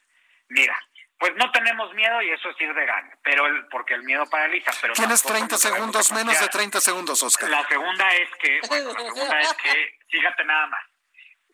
[0.50, 0.78] Mira,
[1.22, 4.28] pues no tenemos miedo y eso es ir de gana, pero el, porque el miedo
[4.28, 4.72] paraliza.
[4.82, 7.48] Pero Tienes 30 segundos, menos de 30 segundos, Oscar.
[7.48, 10.84] La segunda es que, bueno, la segunda es que, fíjate nada más,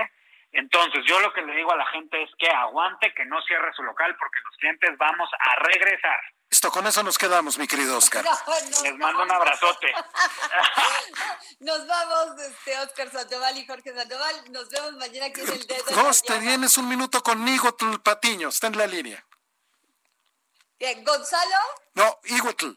[0.00, 0.10] ¿eh?
[0.52, 3.72] Entonces, yo lo que le digo a la gente es que aguante, que no cierre
[3.74, 6.20] su local, porque los clientes vamos a regresar.
[6.50, 8.22] Listo, con eso nos quedamos, mi querido Oscar.
[8.82, 9.94] Les mando un abrazote.
[11.60, 14.52] nos vamos, este, Oscar Sandoval y Jorge Sandoval.
[14.52, 15.84] Nos vemos mañana aquí en el dedo.
[15.90, 18.50] Dos, te vienes un minuto conmigo, tu patiño.
[18.50, 19.24] Está en la línea.
[21.04, 21.56] ¿Gonzalo?
[21.94, 22.70] No, Ihuatl.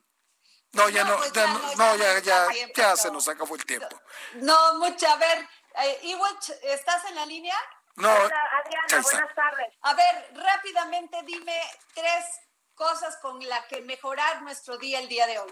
[0.73, 3.55] No, ya no, pues ya, ya no, ya ya, ya, bien, pero- se nos acabó
[3.55, 4.01] el tiempo.
[4.35, 5.13] No, mucha.
[5.13, 5.47] A ver,
[5.83, 7.55] eh, Iwatch, ¿estás en la línea?
[7.97, 9.73] No, Adriana, buenas tardes.
[9.81, 11.57] A ver, rápidamente dime
[11.93, 12.41] tres
[12.75, 15.51] cosas con las que mejorar nuestro día el día de hoy.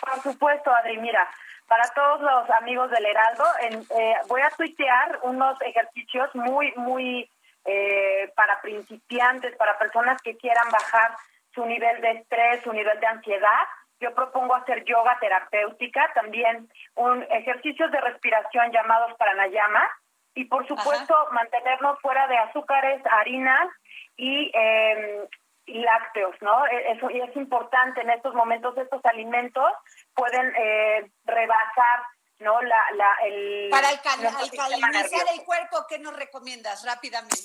[0.00, 1.28] Por supuesto, Adri, mira,
[1.66, 7.28] para todos los amigos del Heraldo, en- eh, voy a tuitear unos ejercicios muy, muy
[7.64, 11.14] eh, para principiantes, para personas que quieran bajar
[11.54, 13.66] su nivel de estrés, su nivel de ansiedad.
[14.00, 19.86] Yo propongo hacer yoga terapéutica, también un ejercicios de respiración llamados pranayama
[20.34, 23.68] y por supuesto mantenernos fuera de azúcares, harinas
[24.16, 25.28] y eh,
[25.66, 26.66] y lácteos, ¿no?
[26.66, 29.70] E- Eso y es importante en estos momentos estos alimentos
[30.14, 32.02] pueden eh, rebasar,
[32.38, 32.60] ¿no?
[32.62, 37.36] La, la el Para alcal- alcalinizar el cuerpo, ¿qué nos recomiendas rápidamente?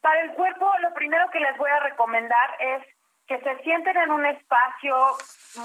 [0.00, 2.82] Para el cuerpo, lo primero que les voy a recomendar es
[3.32, 4.94] que se sienten en un espacio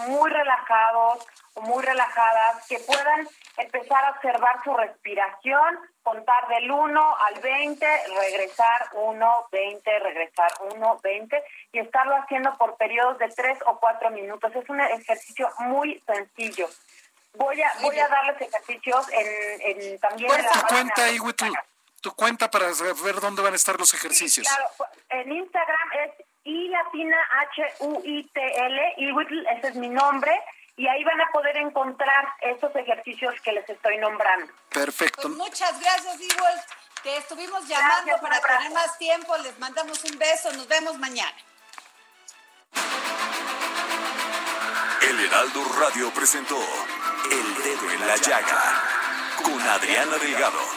[0.08, 7.18] muy relajados o muy relajadas, que puedan empezar a observar su respiración, contar del 1
[7.18, 7.86] al 20,
[8.22, 11.44] regresar 1, 20, regresar 1, 20
[11.74, 14.56] y estarlo haciendo por periodos de 3 o 4 minutos.
[14.56, 16.70] Es un ejercicio muy sencillo.
[17.34, 21.54] Voy a, voy a darles ejercicios en, en también en la tu cuenta, de Ihuatl,
[22.02, 22.68] tu cuenta para
[23.04, 24.48] ver dónde van a estar los ejercicios.
[24.48, 24.70] Claro,
[25.10, 27.18] en Instagram es I latina
[27.52, 30.32] H U I T L, Iwitl, ese es mi nombre,
[30.78, 34.54] y ahí van a poder encontrar esos ejercicios que les estoy nombrando.
[34.70, 35.24] Perfecto.
[35.24, 36.62] Pues muchas gracias, Iwatch.
[37.04, 39.38] Te estuvimos llamando Gracias, para tener más tiempo.
[39.38, 40.52] Les mandamos un beso.
[40.54, 41.38] Nos vemos mañana.
[45.02, 46.58] El Heraldo Radio presentó
[47.32, 48.84] El Dedo en la Llaga
[49.44, 50.77] con Adriana Delgado.